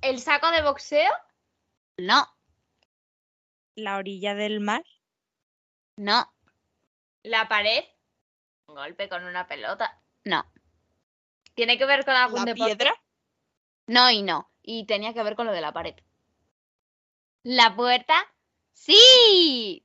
¿El 0.00 0.20
saco 0.20 0.50
de 0.52 0.62
boxeo? 0.62 1.10
No, 1.98 2.28
la 3.74 3.96
orilla 3.96 4.34
del 4.34 4.60
mar, 4.60 4.84
no, 5.96 6.32
¿La 7.24 7.48
pared? 7.48 7.84
Un 8.68 8.76
golpe 8.76 9.08
con 9.08 9.24
una 9.24 9.46
pelota. 9.48 10.00
no, 10.24 10.44
¿Tiene 11.54 11.78
que 11.78 11.86
ver 11.86 12.04
con 12.04 12.14
algún 12.14 12.40
La 12.44 12.52
deporte? 12.52 12.76
piedra. 12.76 12.94
no 13.86 14.10
y 14.10 14.22
no. 14.22 14.50
Y 14.62 14.86
tenía 14.86 15.12
que 15.14 15.22
ver 15.22 15.36
con 15.36 15.46
lo 15.46 15.52
de 15.52 15.60
la 15.60 15.72
pared. 15.72 15.94
¿La 17.42 17.76
puerta? 17.76 18.14
¡Sí! 18.72 19.84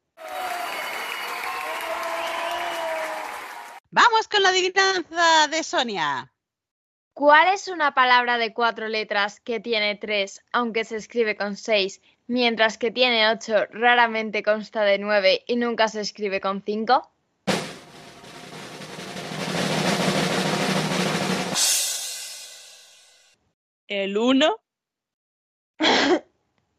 Vamos 3.92 4.28
con 4.28 4.44
la 4.44 4.50
adivinanza 4.50 5.48
de 5.50 5.64
Sonia. 5.64 6.32
¿Cuál 7.14 7.54
es 7.54 7.68
una 7.68 7.94
palabra 7.94 8.38
de 8.38 8.54
cuatro 8.54 8.88
letras 8.88 9.40
que 9.42 9.60
tiene 9.60 9.96
tres, 9.96 10.42
aunque 10.54 10.86
se 10.86 10.96
escribe 10.96 11.36
con 11.36 11.58
seis, 11.58 12.02
mientras 12.28 12.78
que 12.78 12.92
tiene 12.92 13.30
ocho, 13.30 13.66
raramente 13.72 14.42
consta 14.44 14.84
de 14.84 15.00
nueve 15.00 15.44
y 15.48 15.56
nunca 15.58 15.88
se 15.90 16.00
escribe 16.02 16.40
con 16.40 16.64
cinco? 16.64 17.12
El 23.90 24.18
1. 24.18 24.62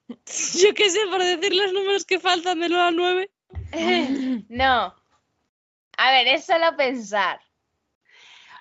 Yo 0.09 0.75
qué 0.75 0.91
sé, 0.91 1.01
por 1.11 1.23
decir 1.23 1.55
los 1.55 1.73
números 1.73 2.05
que 2.05 2.19
faltan 2.19 2.61
del 2.61 2.73
1 2.73 2.83
al 2.83 2.97
9. 2.97 3.31
no. 4.49 4.95
A 5.97 6.11
ver, 6.13 6.29
es 6.29 6.47
solo 6.47 6.77
pensar. 6.77 7.41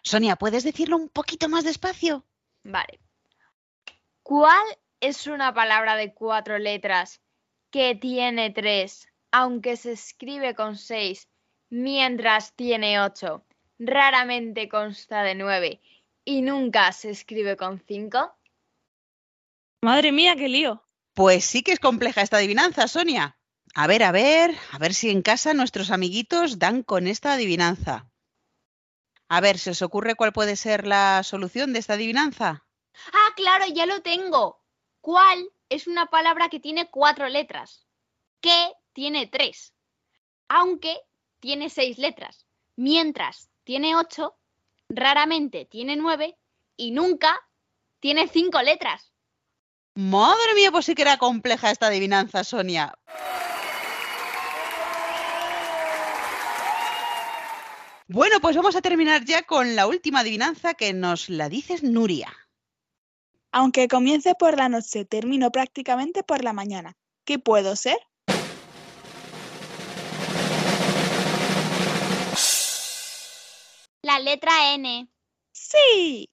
Sonia, 0.03 0.35
¿puedes 0.35 0.63
decirlo 0.63 0.97
un 0.97 1.09
poquito 1.09 1.47
más 1.47 1.63
despacio? 1.63 2.25
Vale. 2.63 2.99
¿Cuál 4.23 4.65
es 4.99 5.27
una 5.27 5.53
palabra 5.53 5.95
de 5.95 6.13
cuatro 6.13 6.57
letras 6.57 7.21
que 7.71 7.95
tiene 7.95 8.49
tres, 8.49 9.07
aunque 9.31 9.77
se 9.77 9.93
escribe 9.93 10.55
con 10.55 10.75
seis, 10.75 11.29
mientras 11.69 12.53
tiene 12.53 12.99
ocho, 12.99 13.45
raramente 13.77 14.67
consta 14.67 15.23
de 15.23 15.35
nueve 15.35 15.81
y 16.25 16.41
nunca 16.41 16.91
se 16.91 17.11
escribe 17.11 17.55
con 17.57 17.79
cinco? 17.79 18.38
Madre 19.81 20.11
mía, 20.11 20.35
qué 20.35 20.49
lío. 20.49 20.83
Pues 21.13 21.45
sí 21.45 21.63
que 21.63 21.71
es 21.71 21.79
compleja 21.79 22.21
esta 22.21 22.37
adivinanza, 22.37 22.87
Sonia. 22.87 23.37
A 23.75 23.87
ver, 23.87 24.03
a 24.03 24.11
ver, 24.11 24.55
a 24.71 24.77
ver 24.77 24.93
si 24.93 25.09
en 25.09 25.21
casa 25.21 25.53
nuestros 25.53 25.91
amiguitos 25.91 26.59
dan 26.59 26.83
con 26.83 27.07
esta 27.07 27.33
adivinanza. 27.33 28.09
A 29.29 29.41
ver, 29.41 29.57
¿se 29.59 29.71
os 29.71 29.81
ocurre 29.81 30.15
cuál 30.15 30.33
puede 30.33 30.55
ser 30.55 30.87
la 30.87 31.23
solución 31.23 31.71
de 31.71 31.79
esta 31.79 31.93
adivinanza? 31.93 32.65
Ah, 33.13 33.33
claro, 33.35 33.65
ya 33.67 33.85
lo 33.85 34.01
tengo. 34.01 34.61
¿Cuál 35.01 35.49
es 35.69 35.87
una 35.87 36.07
palabra 36.07 36.49
que 36.49 36.59
tiene 36.59 36.89
cuatro 36.89 37.29
letras? 37.29 37.85
Que 38.41 38.71
tiene 38.93 39.27
tres. 39.27 39.73
Aunque 40.47 40.97
tiene 41.39 41.69
seis 41.69 41.97
letras. 41.99 42.47
Mientras 42.75 43.49
tiene 43.63 43.95
ocho, 43.95 44.35
raramente 44.89 45.65
tiene 45.65 45.95
nueve 45.95 46.37
y 46.75 46.91
nunca 46.91 47.39
Tiene 47.99 48.29
cinco 48.29 48.61
letras. 48.61 49.08
Madre 49.95 50.55
mía, 50.55 50.71
pues 50.71 50.85
sí 50.85 50.95
que 50.95 51.01
era 51.01 51.17
compleja 51.17 51.71
esta 51.71 51.87
adivinanza, 51.87 52.43
Sonia. 52.43 52.93
Bueno, 58.07 58.39
pues 58.41 58.55
vamos 58.55 58.75
a 58.75 58.81
terminar 58.81 59.23
ya 59.23 59.43
con 59.43 59.75
la 59.75 59.85
última 59.85 60.21
adivinanza 60.21 60.73
que 60.73 60.93
nos 60.93 61.29
la 61.29 61.47
dices 61.47 61.83
Nuria. 61.83 62.33
Aunque 63.51 63.87
comience 63.87 64.33
por 64.33 64.57
la 64.57 64.67
noche, 64.67 65.05
termino 65.05 65.51
prácticamente 65.51 66.23
por 66.23 66.43
la 66.43 66.53
mañana. 66.53 66.97
¿Qué 67.23 67.37
puedo 67.37 67.75
ser? 67.75 67.97
La 74.01 74.17
letra 74.17 74.73
N. 74.73 75.07
Sí. 75.51 76.29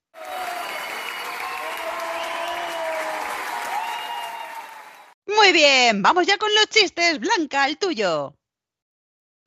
Muy 5.27 5.53
bien, 5.53 6.03
vamos 6.03 6.27
ya 6.27 6.39
con 6.39 6.55
los 6.55 6.69
chistes. 6.69 7.19
Blanca, 7.19 7.67
el 7.67 7.79
tuyo. 7.79 8.37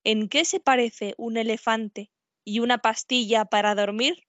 ¿En 0.03 0.27
qué 0.27 0.43
se 0.43 0.59
parece 0.59 1.13
un 1.17 1.37
elefante 1.37 2.11
y 2.43 2.59
una 2.59 2.79
pastilla 2.79 3.45
para 3.45 3.75
dormir? 3.75 4.27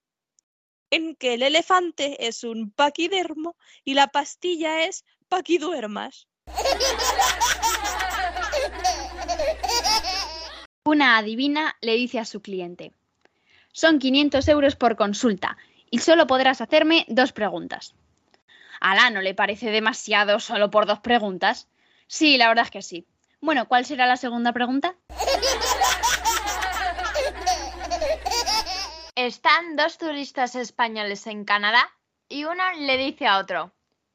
En 0.90 1.16
que 1.16 1.34
el 1.34 1.42
elefante 1.42 2.26
es 2.26 2.44
un 2.44 2.70
paquidermo 2.70 3.56
y 3.84 3.94
la 3.94 4.08
pastilla 4.08 4.84
es 4.84 5.04
paquiduermas. 5.28 6.28
Una 10.84 11.18
adivina 11.18 11.76
le 11.80 11.94
dice 11.94 12.18
a 12.18 12.24
su 12.24 12.42
cliente, 12.42 12.92
son 13.72 13.98
500 13.98 14.48
euros 14.48 14.76
por 14.76 14.96
consulta 14.96 15.56
y 15.90 15.98
solo 15.98 16.26
podrás 16.26 16.60
hacerme 16.60 17.06
dos 17.08 17.32
preguntas. 17.32 17.94
Alá, 18.80 19.10
¿no 19.10 19.20
le 19.20 19.34
parece 19.34 19.70
demasiado 19.70 20.40
solo 20.40 20.70
por 20.70 20.86
dos 20.86 21.00
preguntas? 21.00 21.68
Sí, 22.06 22.38
la 22.38 22.48
verdad 22.48 22.64
es 22.64 22.70
que 22.70 22.80
sí. 22.82 23.06
Bueno, 23.42 23.68
¿cuál 23.68 23.84
será 23.84 24.06
la 24.06 24.16
segunda 24.16 24.54
pregunta? 24.54 24.96
Están 29.14 29.76
dos 29.76 29.98
turistas 29.98 30.54
españoles 30.54 31.26
en 31.26 31.44
Canadá 31.44 31.90
y 32.26 32.44
uno 32.44 32.64
le 32.78 32.96
dice 32.96 33.26
a 33.26 33.38
otro, 33.38 33.74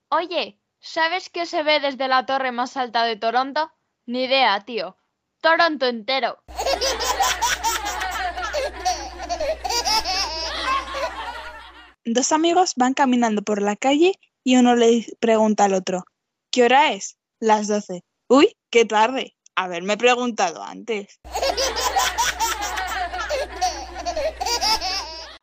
Oye, 0.09 0.57
¿sabes 0.79 1.29
qué 1.29 1.45
se 1.45 1.61
ve 1.61 1.79
desde 1.79 2.07
la 2.07 2.25
torre 2.25 2.51
más 2.51 2.75
alta 2.75 3.03
de 3.03 3.17
Toronto? 3.17 3.71
Ni 4.07 4.23
idea, 4.23 4.59
tío. 4.61 4.97
Toronto 5.41 5.85
entero. 5.85 6.39
Dos 12.03 12.31
amigos 12.31 12.73
van 12.75 12.95
caminando 12.95 13.43
por 13.43 13.61
la 13.61 13.75
calle 13.75 14.19
y 14.45 14.55
uno 14.55 14.75
le 14.75 15.05
pregunta 15.19 15.65
al 15.65 15.73
otro, 15.73 16.05
¿qué 16.51 16.63
hora 16.63 16.93
es? 16.93 17.17
Las 17.41 17.67
12. 17.67 18.03
Uy, 18.29 18.55
qué 18.69 18.85
tarde. 18.85 19.35
Haberme 19.55 19.97
preguntado 19.97 20.63
antes. 20.63 21.19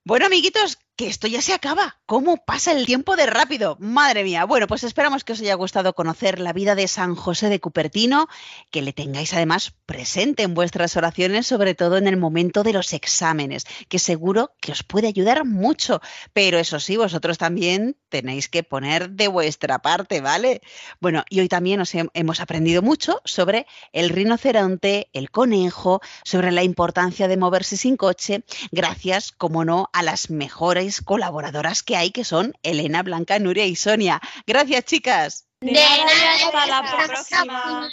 Bueno, 0.04 0.26
amiguitos, 0.26 0.78
esto 1.06 1.26
ya 1.26 1.40
se 1.42 1.52
acaba. 1.54 1.98
¿Cómo 2.06 2.36
pasa 2.44 2.72
el 2.72 2.86
tiempo 2.86 3.16
de 3.16 3.26
rápido? 3.26 3.76
Madre 3.80 4.24
mía. 4.24 4.44
Bueno, 4.44 4.66
pues 4.66 4.84
esperamos 4.84 5.24
que 5.24 5.32
os 5.32 5.40
haya 5.40 5.54
gustado 5.54 5.94
conocer 5.94 6.38
la 6.38 6.52
vida 6.52 6.74
de 6.74 6.88
San 6.88 7.14
José 7.14 7.48
de 7.48 7.60
Cupertino, 7.60 8.26
que 8.70 8.82
le 8.82 8.92
tengáis 8.92 9.32
además 9.34 9.72
presente 9.86 10.42
en 10.42 10.54
vuestras 10.54 10.96
oraciones, 10.96 11.46
sobre 11.46 11.74
todo 11.74 11.96
en 11.96 12.06
el 12.06 12.16
momento 12.16 12.62
de 12.62 12.72
los 12.72 12.92
exámenes, 12.92 13.64
que 13.88 13.98
seguro 13.98 14.54
que 14.60 14.72
os 14.72 14.82
puede 14.82 15.08
ayudar 15.08 15.44
mucho. 15.44 16.00
Pero 16.32 16.58
eso 16.58 16.78
sí, 16.80 16.96
vosotros 16.96 17.38
también 17.38 17.96
tenéis 18.08 18.48
que 18.48 18.62
poner 18.62 19.10
de 19.10 19.28
vuestra 19.28 19.78
parte, 19.80 20.20
¿vale? 20.20 20.60
Bueno, 21.00 21.24
y 21.30 21.40
hoy 21.40 21.48
también 21.48 21.80
os 21.80 21.94
he- 21.94 22.08
hemos 22.14 22.40
aprendido 22.40 22.82
mucho 22.82 23.20
sobre 23.24 23.66
el 23.92 24.10
rinoceronte, 24.10 25.08
el 25.12 25.30
conejo, 25.30 26.00
sobre 26.24 26.52
la 26.52 26.62
importancia 26.62 27.28
de 27.28 27.36
moverse 27.36 27.76
sin 27.76 27.96
coche, 27.96 28.44
gracias, 28.70 29.32
como 29.32 29.64
no, 29.64 29.88
a 29.92 30.02
las 30.02 30.30
mejores 30.30 30.91
colaboradoras 31.00 31.82
que 31.82 31.96
hay, 31.96 32.10
que 32.10 32.24
son 32.24 32.54
Elena, 32.62 33.02
Blanca, 33.02 33.38
Nuria 33.38 33.66
y 33.66 33.76
Sonia. 33.76 34.20
Gracias, 34.46 34.84
chicas. 34.84 35.46
De 35.62 35.72
nada, 35.72 36.34
hasta 36.34 36.66
la 36.66 37.06
próxima. 37.06 37.90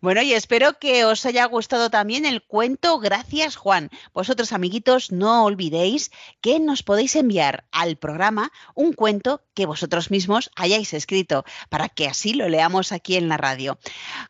Bueno, 0.00 0.22
y 0.22 0.34
espero 0.34 0.78
que 0.78 1.04
os 1.04 1.26
haya 1.26 1.44
gustado 1.46 1.90
también 1.90 2.24
el 2.24 2.44
cuento 2.44 3.00
Gracias, 3.00 3.56
Juan. 3.56 3.90
Vosotros, 4.12 4.52
amiguitos, 4.52 5.10
no 5.10 5.44
olvidéis 5.44 6.12
que 6.40 6.60
nos 6.60 6.84
podéis 6.84 7.16
enviar 7.16 7.66
al 7.72 7.96
programa 7.96 8.52
un 8.76 8.92
cuento 8.92 9.42
que 9.54 9.66
vosotros 9.66 10.12
mismos 10.12 10.50
hayáis 10.54 10.94
escrito 10.94 11.44
para 11.70 11.88
que 11.88 12.06
así 12.06 12.34
lo 12.34 12.48
leamos 12.48 12.92
aquí 12.92 13.16
en 13.16 13.28
la 13.28 13.36
radio. 13.36 13.78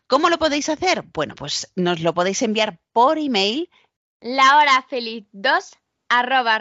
¿Cómo 0.07 0.31
lo 0.31 0.39
podéis 0.39 0.71
hacer? 0.71 1.03
Bueno, 1.13 1.35
pues 1.35 1.71
nos 1.77 2.01
lo 2.01 2.15
podéis 2.15 2.41
enviar 2.41 2.81
por 2.93 3.19
email 3.19 3.69
La 4.21 4.57
hora 4.57 4.85
feliz 4.89 5.27
2 5.33 5.77
arroba 6.09 6.59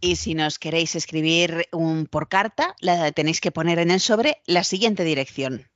Y 0.00 0.16
si 0.16 0.34
nos 0.34 0.58
queréis 0.58 0.94
escribir 0.94 1.66
un, 1.72 2.06
por 2.06 2.28
carta, 2.28 2.74
la 2.80 3.12
tenéis 3.12 3.40
que 3.40 3.52
poner 3.52 3.78
en 3.78 3.90
el 3.90 4.00
sobre 4.00 4.40
la 4.46 4.64
siguiente 4.64 5.04
dirección. 5.04 5.68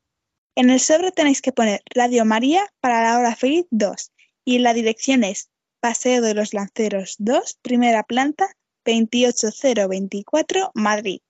En 0.55 0.71
el 0.71 0.81
sobre 0.81 1.13
tenéis 1.13 1.41
que 1.41 1.53
poner 1.53 1.83
Radio 1.95 2.25
María 2.25 2.63
para 2.81 3.03
la 3.03 3.19
hora 3.19 3.35
feliz 3.35 3.67
2 3.71 4.13
y 4.45 4.59
la 4.59 4.75
dirección 4.75 5.25
es 5.25 5.51
Paseo 5.81 6.23
de 6.23 6.35
los 6.35 6.53
Lanceros 6.55 7.17
2, 7.19 7.59
primera 7.63 8.03
planta, 8.03 8.47
28024, 8.85 10.73
Madrid. 10.75 11.21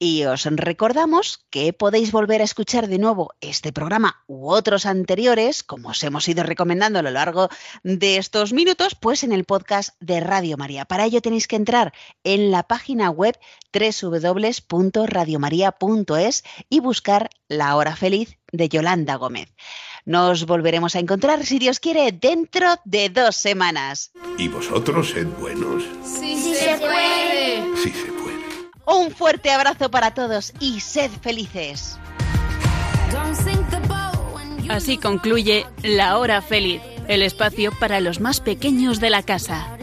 Y 0.00 0.24
os 0.24 0.44
recordamos 0.44 1.44
que 1.50 1.72
podéis 1.72 2.12
volver 2.12 2.40
a 2.40 2.44
escuchar 2.44 2.86
de 2.86 2.98
nuevo 2.98 3.32
este 3.40 3.72
programa 3.72 4.22
u 4.28 4.48
otros 4.48 4.86
anteriores, 4.86 5.64
como 5.64 5.88
os 5.88 6.04
hemos 6.04 6.28
ido 6.28 6.44
recomendando 6.44 7.00
a 7.00 7.02
lo 7.02 7.10
largo 7.10 7.48
de 7.82 8.16
estos 8.16 8.52
minutos, 8.52 8.94
pues 8.94 9.24
en 9.24 9.32
el 9.32 9.44
podcast 9.44 9.96
de 9.98 10.20
Radio 10.20 10.56
María. 10.56 10.84
Para 10.84 11.04
ello 11.04 11.20
tenéis 11.20 11.48
que 11.48 11.56
entrar 11.56 11.92
en 12.22 12.52
la 12.52 12.62
página 12.62 13.10
web 13.10 13.36
www.radiomaria.es 13.72 16.44
y 16.68 16.78
buscar 16.78 17.28
La 17.48 17.74
Hora 17.74 17.96
Feliz 17.96 18.38
de 18.52 18.68
Yolanda 18.68 19.16
Gómez. 19.16 19.52
Nos 20.04 20.46
volveremos 20.46 20.94
a 20.96 21.00
encontrar, 21.00 21.44
si 21.44 21.58
Dios 21.58 21.80
quiere, 21.80 22.12
dentro 22.12 22.76
de 22.84 23.10
dos 23.10 23.36
semanas. 23.36 24.12
Y 24.38 24.48
vosotros 24.48 25.10
sed 25.10 25.26
buenos. 25.38 25.84
Sí, 26.02 26.37
Un 28.88 29.10
fuerte 29.10 29.50
abrazo 29.50 29.90
para 29.90 30.14
todos 30.14 30.54
y 30.60 30.80
sed 30.80 31.10
felices. 31.20 31.98
Así 34.70 34.96
concluye 34.96 35.66
La 35.82 36.16
Hora 36.16 36.40
Feliz, 36.40 36.80
el 37.06 37.20
espacio 37.20 37.70
para 37.78 38.00
los 38.00 38.20
más 38.20 38.40
pequeños 38.40 38.98
de 38.98 39.10
la 39.10 39.22
casa. 39.22 39.76